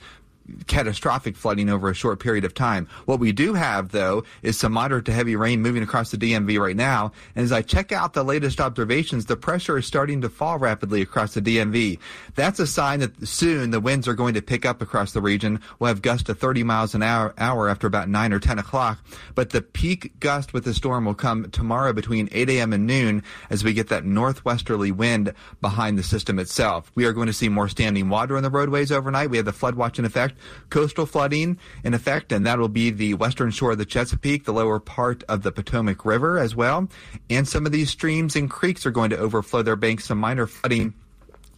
catastrophic 0.67 1.35
flooding 1.35 1.69
over 1.69 1.89
a 1.89 1.93
short 1.93 2.19
period 2.19 2.43
of 2.43 2.53
time. 2.53 2.87
What 3.05 3.19
we 3.19 3.31
do 3.31 3.53
have, 3.53 3.89
though, 3.89 4.23
is 4.41 4.57
some 4.57 4.73
moderate 4.73 5.05
to 5.05 5.13
heavy 5.13 5.35
rain 5.35 5.61
moving 5.61 5.83
across 5.83 6.11
the 6.11 6.17
DMV 6.17 6.59
right 6.59 6.75
now. 6.75 7.11
And 7.35 7.43
as 7.43 7.51
I 7.51 7.61
check 7.61 7.91
out 7.91 8.13
the 8.13 8.23
latest 8.23 8.59
observations, 8.59 9.25
the 9.25 9.37
pressure 9.37 9.77
is 9.77 9.85
starting 9.85 10.21
to 10.21 10.29
fall 10.29 10.57
rapidly 10.57 11.01
across 11.01 11.33
the 11.33 11.41
DMV. 11.41 11.99
That's 12.35 12.59
a 12.59 12.67
sign 12.67 12.99
that 12.99 13.27
soon 13.27 13.71
the 13.71 13.79
winds 13.79 14.07
are 14.07 14.13
going 14.13 14.33
to 14.33 14.41
pick 14.41 14.65
up 14.65 14.81
across 14.81 15.13
the 15.13 15.21
region. 15.21 15.61
We'll 15.79 15.87
have 15.89 16.01
gusts 16.01 16.23
to 16.25 16.35
30 16.35 16.63
miles 16.63 16.93
an 16.95 17.03
hour, 17.03 17.33
hour 17.37 17.69
after 17.69 17.87
about 17.87 18.09
9 18.09 18.33
or 18.33 18.39
10 18.39 18.59
o'clock. 18.59 18.99
But 19.35 19.51
the 19.51 19.61
peak 19.61 20.19
gust 20.19 20.53
with 20.53 20.65
the 20.65 20.73
storm 20.73 21.05
will 21.05 21.13
come 21.13 21.49
tomorrow 21.51 21.93
between 21.93 22.29
8 22.31 22.49
a.m. 22.49 22.73
and 22.73 22.85
noon 22.85 23.23
as 23.49 23.63
we 23.63 23.73
get 23.73 23.89
that 23.89 24.05
northwesterly 24.05 24.91
wind 24.91 25.33
behind 25.61 25.97
the 25.97 26.03
system 26.03 26.39
itself. 26.39 26.91
We 26.95 27.05
are 27.05 27.13
going 27.13 27.27
to 27.27 27.33
see 27.33 27.49
more 27.49 27.69
standing 27.69 28.09
water 28.09 28.35
on 28.35 28.43
the 28.43 28.49
roadways 28.49 28.91
overnight. 28.91 29.29
We 29.29 29.37
have 29.37 29.45
the 29.45 29.53
flood 29.53 29.75
watch 29.75 29.99
in 29.99 30.05
effect 30.05 30.32
coastal 30.69 31.05
flooding 31.05 31.57
in 31.83 31.93
effect, 31.93 32.31
and 32.31 32.45
that 32.45 32.59
will 32.59 32.69
be 32.69 32.89
the 32.89 33.13
western 33.13 33.51
shore 33.51 33.71
of 33.71 33.77
the 33.77 33.85
Chesapeake, 33.85 34.45
the 34.45 34.53
lower 34.53 34.79
part 34.79 35.23
of 35.29 35.43
the 35.43 35.51
Potomac 35.51 36.05
River 36.05 36.39
as 36.39 36.55
well. 36.55 36.89
And 37.29 37.47
some 37.47 37.65
of 37.65 37.71
these 37.71 37.89
streams 37.89 38.35
and 38.35 38.49
creeks 38.49 38.85
are 38.85 38.91
going 38.91 39.09
to 39.11 39.17
overflow 39.17 39.61
their 39.61 39.75
banks, 39.75 40.05
some 40.05 40.17
minor 40.17 40.47
flooding 40.47 40.93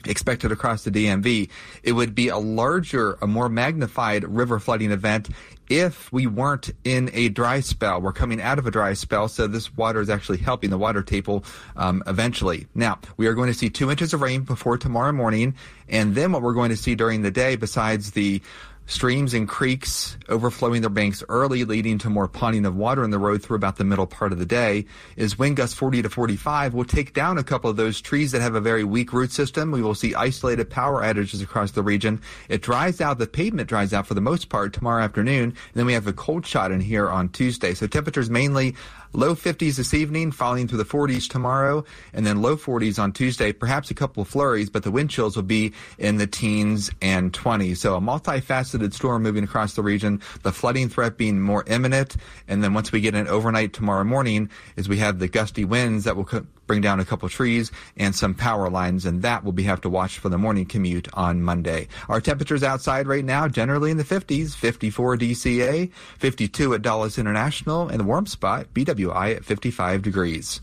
expected 0.07 0.51
across 0.51 0.83
the 0.83 0.91
DMV. 0.91 1.49
It 1.83 1.91
would 1.93 2.15
be 2.15 2.29
a 2.29 2.37
larger, 2.37 3.17
a 3.21 3.27
more 3.27 3.49
magnified 3.49 4.23
river 4.23 4.59
flooding 4.59 4.91
event 4.91 5.29
if 5.69 6.11
we 6.11 6.27
weren't 6.27 6.71
in 6.83 7.09
a 7.13 7.29
dry 7.29 7.59
spell. 7.59 8.01
We're 8.01 8.13
coming 8.13 8.41
out 8.41 8.59
of 8.59 8.67
a 8.67 8.71
dry 8.71 8.93
spell, 8.93 9.27
so 9.27 9.47
this 9.47 9.75
water 9.75 9.99
is 9.99 10.09
actually 10.09 10.37
helping 10.37 10.69
the 10.69 10.77
water 10.77 11.01
table 11.01 11.43
um, 11.75 12.03
eventually. 12.07 12.67
Now, 12.75 12.99
we 13.17 13.27
are 13.27 13.33
going 13.33 13.47
to 13.47 13.53
see 13.53 13.69
two 13.69 13.89
inches 13.89 14.13
of 14.13 14.21
rain 14.21 14.41
before 14.41 14.77
tomorrow 14.77 15.11
morning, 15.11 15.55
and 15.89 16.15
then 16.15 16.31
what 16.31 16.41
we're 16.41 16.53
going 16.53 16.69
to 16.69 16.77
see 16.77 16.95
during 16.95 17.21
the 17.21 17.31
day, 17.31 17.55
besides 17.55 18.11
the 18.11 18.41
streams 18.87 19.33
and 19.33 19.47
creeks 19.47 20.17
overflowing 20.29 20.81
their 20.81 20.89
banks 20.89 21.23
early, 21.29 21.65
leading 21.65 21.97
to 21.97 22.09
more 22.09 22.27
ponding 22.27 22.65
of 22.65 22.75
water 22.75 23.03
in 23.03 23.09
the 23.09 23.19
road 23.19 23.41
through 23.41 23.55
about 23.55 23.77
the 23.77 23.83
middle 23.83 24.07
part 24.07 24.31
of 24.31 24.39
the 24.39 24.45
day, 24.45 24.85
is 25.15 25.39
wind 25.39 25.55
gusts 25.55 25.75
40 25.75 26.03
to 26.03 26.09
45 26.09 26.73
will 26.73 26.85
take 26.85 27.13
down 27.13 27.37
a 27.37 27.43
couple 27.43 27.69
of 27.69 27.77
those 27.77 28.01
trees 28.01 28.31
that 28.31 28.41
have 28.41 28.55
a 28.55 28.61
very 28.61 28.83
weak 28.83 29.13
root 29.13 29.31
system. 29.31 29.71
We 29.71 29.81
will 29.81 29.95
see 29.95 30.13
isolated 30.13 30.69
power 30.69 31.01
outages 31.01 31.41
across 31.41 31.71
the 31.71 31.83
region. 31.83 32.21
It 32.49 32.61
dries 32.61 33.01
out, 33.01 33.17
the 33.17 33.27
pavement 33.27 33.69
dries 33.69 33.93
out 33.93 34.07
for 34.07 34.13
the 34.13 34.21
most 34.21 34.49
part 34.49 34.73
tomorrow 34.73 35.03
afternoon, 35.03 35.43
and 35.43 35.55
then 35.73 35.85
we 35.85 35.93
have 35.93 36.07
a 36.07 36.13
cold 36.13 36.45
shot 36.45 36.71
in 36.71 36.81
here 36.81 37.09
on 37.09 37.29
Tuesday. 37.29 37.73
So 37.73 37.87
temperatures 37.87 38.29
mainly 38.29 38.75
Low 39.15 39.33
50s 39.33 39.77
this 39.77 39.93
evening, 39.93 40.33
falling 40.33 40.67
through 40.67 40.79
the 40.79 40.83
40s 40.83 41.29
tomorrow, 41.29 41.85
and 42.11 42.25
then 42.25 42.41
low 42.41 42.57
40s 42.57 43.01
on 43.01 43.13
Tuesday. 43.13 43.53
Perhaps 43.53 43.89
a 43.89 43.93
couple 43.93 44.21
of 44.21 44.27
flurries, 44.27 44.69
but 44.69 44.83
the 44.83 44.91
wind 44.91 45.09
chills 45.09 45.37
will 45.37 45.43
be 45.43 45.71
in 45.97 46.17
the 46.17 46.27
teens 46.27 46.91
and 47.01 47.31
20s. 47.31 47.77
So 47.77 47.95
a 47.95 48.01
multifaceted 48.01 48.93
storm 48.93 49.23
moving 49.23 49.45
across 49.45 49.75
the 49.75 49.83
region. 49.83 50.21
The 50.43 50.51
flooding 50.51 50.89
threat 50.89 51.17
being 51.17 51.39
more 51.39 51.63
imminent, 51.67 52.17
and 52.49 52.61
then 52.61 52.73
once 52.73 52.91
we 52.91 52.99
get 52.99 53.15
in 53.15 53.25
overnight 53.29 53.71
tomorrow 53.71 54.03
morning, 54.03 54.49
is 54.75 54.89
we 54.89 54.97
have 54.97 55.19
the 55.19 55.29
gusty 55.29 55.63
winds 55.63 56.03
that 56.03 56.17
will 56.17 56.25
co- 56.25 56.45
bring 56.67 56.81
down 56.81 56.99
a 56.99 57.05
couple 57.05 57.27
trees 57.29 57.71
and 57.97 58.15
some 58.15 58.33
power 58.33 58.69
lines, 58.69 59.05
and 59.05 59.21
that 59.21 59.43
will 59.43 59.51
be 59.51 59.63
have 59.63 59.81
to 59.81 59.89
watch 59.89 60.17
for 60.17 60.29
the 60.29 60.37
morning 60.37 60.65
commute 60.65 61.07
on 61.13 61.41
Monday. 61.41 61.87
Our 62.09 62.21
temperatures 62.21 62.63
outside 62.63 63.07
right 63.07 63.25
now 63.25 63.47
generally 63.47 63.91
in 63.91 63.97
the 63.97 64.03
50s, 64.03 64.55
54 64.55 65.17
DCA, 65.17 65.91
52 66.19 66.73
at 66.73 66.81
Dulles 66.81 67.17
International, 67.17 67.87
and 67.87 67.99
the 67.99 68.03
warm 68.03 68.25
spot 68.25 68.73
BWI 68.73 69.35
at 69.35 69.45
55 69.45 70.01
degrees. 70.01 70.61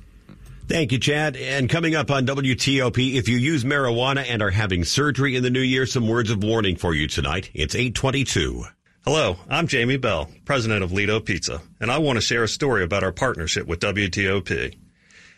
Thank 0.69 0.93
you, 0.93 0.99
Chad. 0.99 1.37
And 1.37 1.69
coming 1.69 1.95
up 1.95 2.11
on 2.11 2.27
WTOP, 2.27 3.15
if 3.15 3.29
you 3.29 3.37
use 3.37 3.65
marijuana 3.65 4.25
and 4.29 4.41
are 4.41 4.51
having 4.51 4.85
surgery 4.85 5.37
in 5.37 5.43
the 5.43 5.51
new 5.51 5.61
year, 5.61 5.87
some 5.87 6.09
words 6.09 6.31
of 6.31 6.43
warning 6.43 6.77
for 6.77 6.95
you 6.95 7.09
tonight. 7.09 7.51
It's 7.53 7.75
822. 7.75 8.65
Hello, 9.05 9.37
I'm 9.51 9.67
Jamie 9.67 9.97
Bell, 9.97 10.31
president 10.45 10.85
of 10.85 10.93
Lido 10.93 11.19
Pizza, 11.19 11.61
and 11.81 11.91
I 11.91 11.99
want 11.99 12.19
to 12.19 12.21
share 12.21 12.45
a 12.45 12.49
story 12.49 12.85
about 12.85 13.03
our 13.03 13.11
partnership 13.11 13.67
with 13.67 13.81
WTOP. 13.81 14.77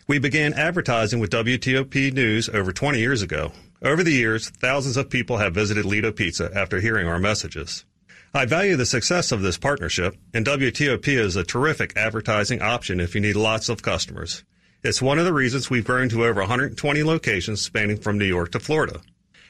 We 0.07 0.19
began 0.19 0.53
advertising 0.53 1.19
with 1.19 1.31
WTOP 1.31 2.12
News 2.12 2.51
over 2.51 2.73
20 2.73 2.99
years 2.99 3.23
ago. 3.23 3.53
Over 3.81 4.03
the 4.03 4.12
years, 4.12 4.51
thousands 4.51 4.99
of 4.99 5.09
people 5.09 5.38
have 5.38 5.55
visited 5.55 5.87
Lido 5.87 6.12
Pizza 6.12 6.51
after 6.55 6.79
hearing 6.79 7.07
our 7.09 7.19
messages. 7.19 7.87
I 8.35 8.45
value 8.45 8.77
the 8.77 8.85
success 8.85 9.33
of 9.33 9.40
this 9.40 9.57
partnership, 9.57 10.14
and 10.35 10.45
WTOP 10.45 11.09
is 11.09 11.37
a 11.37 11.43
terrific 11.43 11.97
advertising 11.97 12.61
option 12.61 13.01
if 13.01 13.14
you 13.14 13.23
need 13.23 13.37
lots 13.37 13.71
of 13.71 13.81
customers. 13.81 14.45
It's 14.83 15.01
one 15.01 15.19
of 15.19 15.25
the 15.25 15.33
reasons 15.33 15.71
we've 15.71 15.87
grown 15.87 16.11
to 16.11 16.27
over 16.27 16.40
120 16.40 17.03
locations 17.03 17.62
spanning 17.62 17.97
from 17.97 18.19
New 18.19 18.27
York 18.27 18.53
to 18.53 18.61
Florida. 18.61 19.01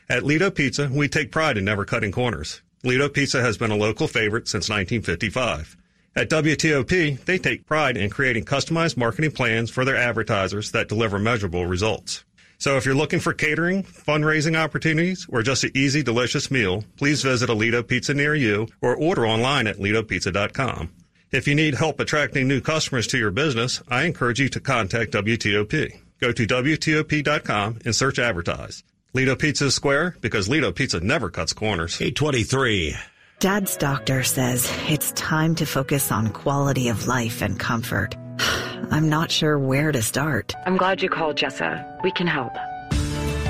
At 0.08 0.22
Lido 0.22 0.52
Pizza, 0.52 0.88
we 0.88 1.08
take 1.08 1.32
pride 1.32 1.58
in 1.58 1.64
never 1.64 1.84
cutting 1.84 2.12
corners. 2.12 2.62
Lido 2.84 3.08
Pizza 3.08 3.40
has 3.40 3.58
been 3.58 3.72
a 3.72 3.76
local 3.76 4.06
favorite 4.06 4.46
since 4.46 4.68
1955. 4.68 5.76
At 6.16 6.30
WTOP, 6.30 7.24
they 7.24 7.38
take 7.38 7.66
pride 7.66 7.96
in 7.96 8.08
creating 8.08 8.44
customized 8.44 8.96
marketing 8.96 9.32
plans 9.32 9.68
for 9.68 9.84
their 9.84 9.96
advertisers 9.96 10.70
that 10.70 10.88
deliver 10.88 11.18
measurable 11.18 11.66
results. 11.66 12.24
So 12.58 12.76
if 12.76 12.86
you're 12.86 12.94
looking 12.94 13.18
for 13.18 13.32
catering, 13.32 13.82
fundraising 13.82 14.56
opportunities, 14.56 15.26
or 15.28 15.42
just 15.42 15.64
an 15.64 15.72
easy, 15.74 16.04
delicious 16.04 16.52
meal, 16.52 16.84
please 16.96 17.22
visit 17.22 17.50
a 17.50 17.54
Lido 17.54 17.82
Pizza 17.82 18.14
near 18.14 18.34
you 18.34 18.68
or 18.80 18.94
order 18.94 19.26
online 19.26 19.66
at 19.66 19.78
lidopizza.com. 19.78 20.92
If 21.32 21.48
you 21.48 21.56
need 21.56 21.74
help 21.74 21.98
attracting 21.98 22.46
new 22.46 22.60
customers 22.60 23.08
to 23.08 23.18
your 23.18 23.32
business, 23.32 23.82
I 23.88 24.04
encourage 24.04 24.38
you 24.38 24.48
to 24.50 24.60
contact 24.60 25.12
WTOP. 25.12 26.00
Go 26.20 26.30
to 26.30 26.46
WTOP.com 26.46 27.80
and 27.84 27.94
search 27.94 28.20
advertise. 28.20 28.84
Lido 29.14 29.34
Pizza 29.34 29.66
is 29.66 29.74
square 29.74 30.16
because 30.20 30.48
Lido 30.48 30.70
Pizza 30.70 31.00
never 31.00 31.28
cuts 31.28 31.52
corners. 31.52 32.00
823. 32.00 32.94
Dad's 33.40 33.76
doctor 33.76 34.22
says 34.22 34.70
it's 34.88 35.12
time 35.12 35.54
to 35.56 35.66
focus 35.66 36.10
on 36.10 36.32
quality 36.32 36.88
of 36.88 37.06
life 37.06 37.42
and 37.42 37.58
comfort. 37.58 38.16
I'm 38.90 39.08
not 39.08 39.30
sure 39.30 39.58
where 39.58 39.92
to 39.92 40.02
start. 40.02 40.54
I'm 40.66 40.76
glad 40.76 41.02
you 41.02 41.08
called, 41.08 41.36
Jessa. 41.36 42.02
We 42.02 42.12
can 42.12 42.26
help. 42.26 42.52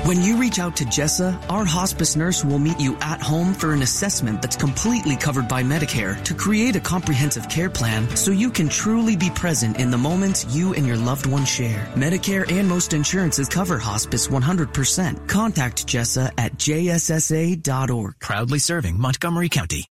When 0.05 0.21
you 0.21 0.37
reach 0.37 0.59
out 0.59 0.75
to 0.75 0.85
Jessa, 0.85 1.33
our 1.49 1.65
hospice 1.65 2.15
nurse 2.15 2.45
will 2.45 2.59
meet 2.59 2.79
you 2.79 2.95
at 3.01 3.23
home 3.23 3.55
for 3.55 3.73
an 3.73 3.81
assessment 3.81 4.39
that's 4.39 4.55
completely 4.55 5.15
covered 5.15 5.47
by 5.47 5.63
Medicare 5.63 6.23
to 6.25 6.35
create 6.35 6.75
a 6.75 6.79
comprehensive 6.79 7.49
care 7.49 7.71
plan 7.71 8.15
so 8.15 8.29
you 8.29 8.51
can 8.51 8.69
truly 8.69 9.15
be 9.15 9.31
present 9.31 9.79
in 9.79 9.89
the 9.89 9.97
moments 9.97 10.45
you 10.55 10.75
and 10.75 10.85
your 10.85 10.95
loved 10.95 11.25
one 11.25 11.43
share. 11.43 11.87
Medicare 11.95 12.45
and 12.51 12.69
most 12.69 12.93
insurances 12.93 13.49
cover 13.49 13.79
hospice 13.79 14.27
100%. 14.27 15.27
Contact 15.27 15.87
Jessa 15.87 16.31
at 16.37 16.53
jssa.org. 16.53 18.13
Proudly 18.19 18.59
serving 18.59 18.99
Montgomery 18.99 19.49
County. 19.49 19.87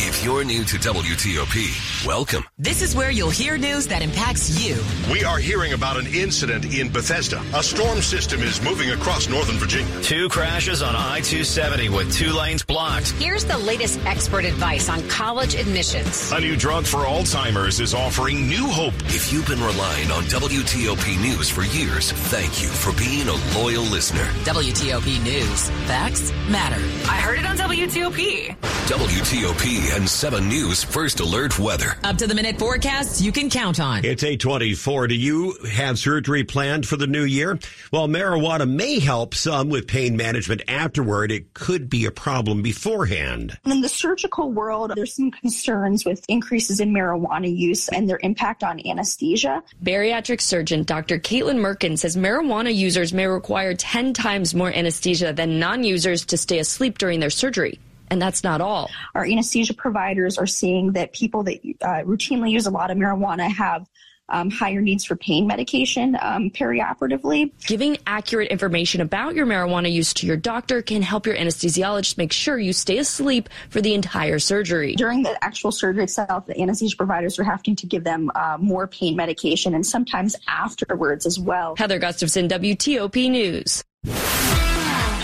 If 0.00 0.24
you're 0.24 0.42
new 0.42 0.64
to 0.64 0.76
WTOP, 0.76 1.97
welcome. 2.04 2.44
This 2.58 2.82
is 2.82 2.94
where 2.94 3.10
you'll 3.10 3.30
hear 3.30 3.56
news 3.56 3.86
that 3.88 4.02
impacts 4.02 4.64
you. 4.64 4.76
We 5.12 5.24
are 5.24 5.38
hearing 5.38 5.72
about 5.72 5.96
an 5.96 6.06
incident 6.06 6.74
in 6.74 6.90
Bethesda. 6.90 7.42
A 7.54 7.62
storm 7.62 8.00
system 8.00 8.42
is 8.42 8.62
moving 8.62 8.90
across 8.90 9.28
Northern 9.28 9.56
Virginia. 9.56 10.02
Two 10.02 10.28
crashes 10.28 10.82
on 10.82 10.94
I-270 10.94 11.88
with 11.88 12.12
two 12.12 12.32
lanes 12.32 12.62
blocked. 12.62 13.10
Here's 13.12 13.44
the 13.44 13.58
latest 13.58 14.00
expert 14.04 14.44
advice 14.44 14.88
on 14.88 15.06
college 15.08 15.54
admissions. 15.54 16.30
A 16.32 16.40
new 16.40 16.56
drug 16.56 16.84
for 16.84 16.98
Alzheimer's 16.98 17.80
is 17.80 17.94
offering 17.94 18.48
new 18.48 18.66
hope. 18.66 18.94
If 19.06 19.32
you've 19.32 19.46
been 19.46 19.62
relying 19.62 20.10
on 20.10 20.24
WTOP 20.24 21.20
News 21.20 21.48
for 21.48 21.62
years, 21.62 22.12
thank 22.12 22.62
you 22.62 22.68
for 22.68 22.92
being 22.98 23.28
a 23.28 23.58
loyal 23.58 23.84
listener. 23.84 24.24
WTOP 24.44 25.22
News. 25.22 25.70
Facts 25.86 26.32
matter. 26.48 26.82
I 27.10 27.16
heard 27.16 27.38
it 27.38 27.46
on 27.46 27.56
WTOP. 27.56 28.56
WTOP 28.88 29.96
and 29.96 30.08
7 30.08 30.48
News 30.48 30.82
First 30.82 31.20
Alert 31.20 31.58
Weather. 31.58 31.87
Up 32.04 32.16
to 32.18 32.26
the 32.26 32.34
minute 32.34 32.58
forecasts 32.58 33.20
you 33.20 33.32
can 33.32 33.50
count 33.50 33.80
on. 33.80 34.04
It's 34.04 34.22
824. 34.22 35.08
Do 35.08 35.14
you 35.14 35.56
have 35.70 35.98
surgery 35.98 36.44
planned 36.44 36.86
for 36.86 36.96
the 36.96 37.06
new 37.06 37.24
year? 37.24 37.58
Well, 37.92 38.08
marijuana 38.08 38.68
may 38.68 38.98
help 38.98 39.34
some 39.34 39.68
with 39.68 39.86
pain 39.86 40.16
management 40.16 40.62
afterward. 40.68 41.32
It 41.32 41.54
could 41.54 41.88
be 41.88 42.04
a 42.06 42.10
problem 42.10 42.62
beforehand. 42.62 43.58
In 43.64 43.80
the 43.80 43.88
surgical 43.88 44.50
world, 44.50 44.92
there's 44.94 45.14
some 45.14 45.30
concerns 45.30 46.04
with 46.04 46.24
increases 46.28 46.80
in 46.80 46.92
marijuana 46.92 47.54
use 47.54 47.88
and 47.88 48.08
their 48.08 48.20
impact 48.22 48.62
on 48.62 48.84
anesthesia. 48.86 49.62
Bariatric 49.82 50.40
surgeon 50.40 50.84
Dr. 50.84 51.18
Caitlin 51.18 51.58
Merkin 51.58 51.98
says 51.98 52.16
marijuana 52.16 52.74
users 52.74 53.12
may 53.12 53.26
require 53.26 53.74
10 53.74 54.12
times 54.12 54.54
more 54.54 54.72
anesthesia 54.72 55.32
than 55.32 55.58
non 55.58 55.84
users 55.84 56.24
to 56.26 56.36
stay 56.36 56.58
asleep 56.58 56.98
during 56.98 57.20
their 57.20 57.30
surgery. 57.30 57.78
And 58.10 58.20
that's 58.20 58.42
not 58.42 58.60
all. 58.60 58.90
Our 59.14 59.24
anesthesia 59.24 59.74
providers 59.74 60.38
are 60.38 60.46
seeing 60.46 60.92
that 60.92 61.12
people 61.12 61.42
that 61.44 61.58
uh, 61.82 62.02
routinely 62.04 62.50
use 62.50 62.66
a 62.66 62.70
lot 62.70 62.90
of 62.90 62.96
marijuana 62.96 63.50
have 63.50 63.86
um, 64.28 64.50
higher 64.50 64.80
needs 64.80 65.04
for 65.04 65.16
pain 65.16 65.46
medication 65.46 66.16
um, 66.20 66.50
perioperatively. 66.50 67.50
Giving 67.66 67.96
accurate 68.06 68.48
information 68.48 69.00
about 69.00 69.34
your 69.34 69.46
marijuana 69.46 69.90
use 69.90 70.12
to 70.14 70.26
your 70.26 70.36
doctor 70.36 70.82
can 70.82 71.02
help 71.02 71.26
your 71.26 71.36
anesthesiologist 71.36 72.18
make 72.18 72.32
sure 72.32 72.58
you 72.58 72.72
stay 72.72 72.98
asleep 72.98 73.48
for 73.70 73.80
the 73.80 73.94
entire 73.94 74.38
surgery. 74.38 74.94
During 74.96 75.22
the 75.22 75.42
actual 75.42 75.72
surgery 75.72 76.04
itself, 76.04 76.46
the 76.46 76.60
anesthesia 76.60 76.96
providers 76.96 77.38
are 77.38 77.44
having 77.44 77.76
to 77.76 77.86
give 77.86 78.04
them 78.04 78.30
uh, 78.34 78.58
more 78.60 78.86
pain 78.86 79.16
medication 79.16 79.74
and 79.74 79.86
sometimes 79.86 80.36
afterwards 80.46 81.26
as 81.26 81.38
well. 81.38 81.74
Heather 81.76 81.98
Gustafson, 81.98 82.48
WTOP 82.48 83.30
News. 83.30 83.82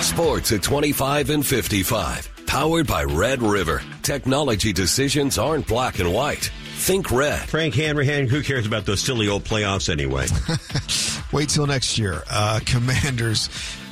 Sports 0.00 0.52
at 0.52 0.62
25 0.62 1.30
and 1.30 1.46
55. 1.46 2.33
Powered 2.54 2.86
by 2.86 3.02
Red 3.02 3.42
River. 3.42 3.82
Technology 4.02 4.72
decisions 4.72 5.38
aren't 5.38 5.66
black 5.66 5.98
and 5.98 6.14
white. 6.14 6.52
Think 6.76 7.10
red. 7.10 7.48
Frank 7.48 7.74
Hanrahan, 7.74 8.28
who 8.28 8.44
cares 8.44 8.64
about 8.64 8.86
those 8.86 9.00
silly 9.00 9.26
old 9.26 9.42
playoffs 9.42 9.90
anyway? 9.90 10.28
Wait 11.32 11.48
till 11.48 11.66
next 11.66 11.98
year. 11.98 12.22
Uh, 12.30 12.60
commanders 12.64 13.48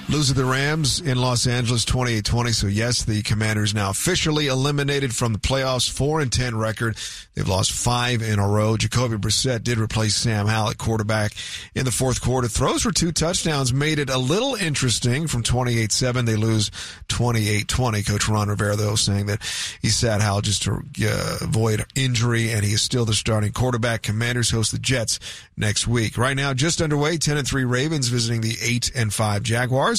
lose 0.09 0.29
to 0.29 0.35
the 0.35 0.45
Rams 0.45 1.01
in 1.01 1.19
Los 1.19 1.47
Angeles 1.47 1.85
28-20. 1.85 2.55
So 2.55 2.67
yes, 2.67 3.05
the 3.05 3.23
Commanders 3.23 3.75
now 3.75 3.91
officially 3.91 4.47
eliminated 4.47 5.15
from 5.15 5.33
the 5.33 5.39
playoffs, 5.39 5.91
4 5.91 6.21
and 6.21 6.33
10 6.33 6.57
record. 6.57 6.97
They've 7.35 7.49
lost 7.49 7.73
five 7.73 8.21
in 8.21 8.39
a 8.39 8.47
row. 8.47 8.77
Jacoby 8.77 9.17
Brissett 9.17 9.63
did 9.63 9.79
replace 9.79 10.15
Sam 10.15 10.47
Howell 10.47 10.71
at 10.71 10.79
quarterback 10.79 11.33
in 11.75 11.85
the 11.85 11.91
fourth 11.91 12.21
quarter. 12.21 12.47
Throws 12.47 12.83
for 12.83 12.93
two 12.93 13.11
touchdowns 13.11 13.73
made 13.73 13.99
it 13.99 14.11
a 14.11 14.19
little 14.19 14.55
interesting 14.55 15.27
from 15.27 15.43
28-7. 15.43 16.27
They 16.27 16.37
lose 16.37 16.71
28-20. 17.09 18.07
Coach 18.07 18.29
Ron 18.29 18.49
Rivera 18.49 18.77
though 18.77 18.97
saying 18.97 19.27
that 19.27 19.41
he 19.81 19.89
sat 19.89 20.21
Howell 20.21 20.43
just 20.43 20.63
to 20.65 20.83
uh, 21.05 21.39
avoid 21.41 21.85
injury 21.95 22.51
and 22.51 22.65
he 22.65 22.75
is 22.75 22.83
still 22.83 23.05
the 23.05 23.15
starting 23.15 23.53
quarterback. 23.53 24.03
Commanders 24.03 24.51
host 24.51 24.73
the 24.73 24.79
Jets 24.79 25.19
next 25.57 25.87
week. 25.87 26.19
Right 26.19 26.37
now, 26.37 26.53
just 26.53 26.83
underway, 26.83 27.17
10 27.17 27.39
and 27.39 27.47
3 27.47 27.65
Ravens 27.65 28.09
visiting 28.09 28.41
the 28.43 28.57
8 28.61 28.93
and 28.95 29.13
5 29.13 29.43
Jaguars. 29.43 29.92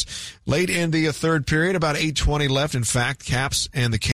Late 0.45 0.69
in 0.69 0.91
the 0.91 1.11
third 1.11 1.47
period, 1.47 1.75
about 1.75 1.95
8.20 1.95 2.49
left. 2.49 2.75
In 2.75 2.83
fact, 2.83 3.25
Caps 3.25 3.69
and 3.73 3.93
the 3.93 3.99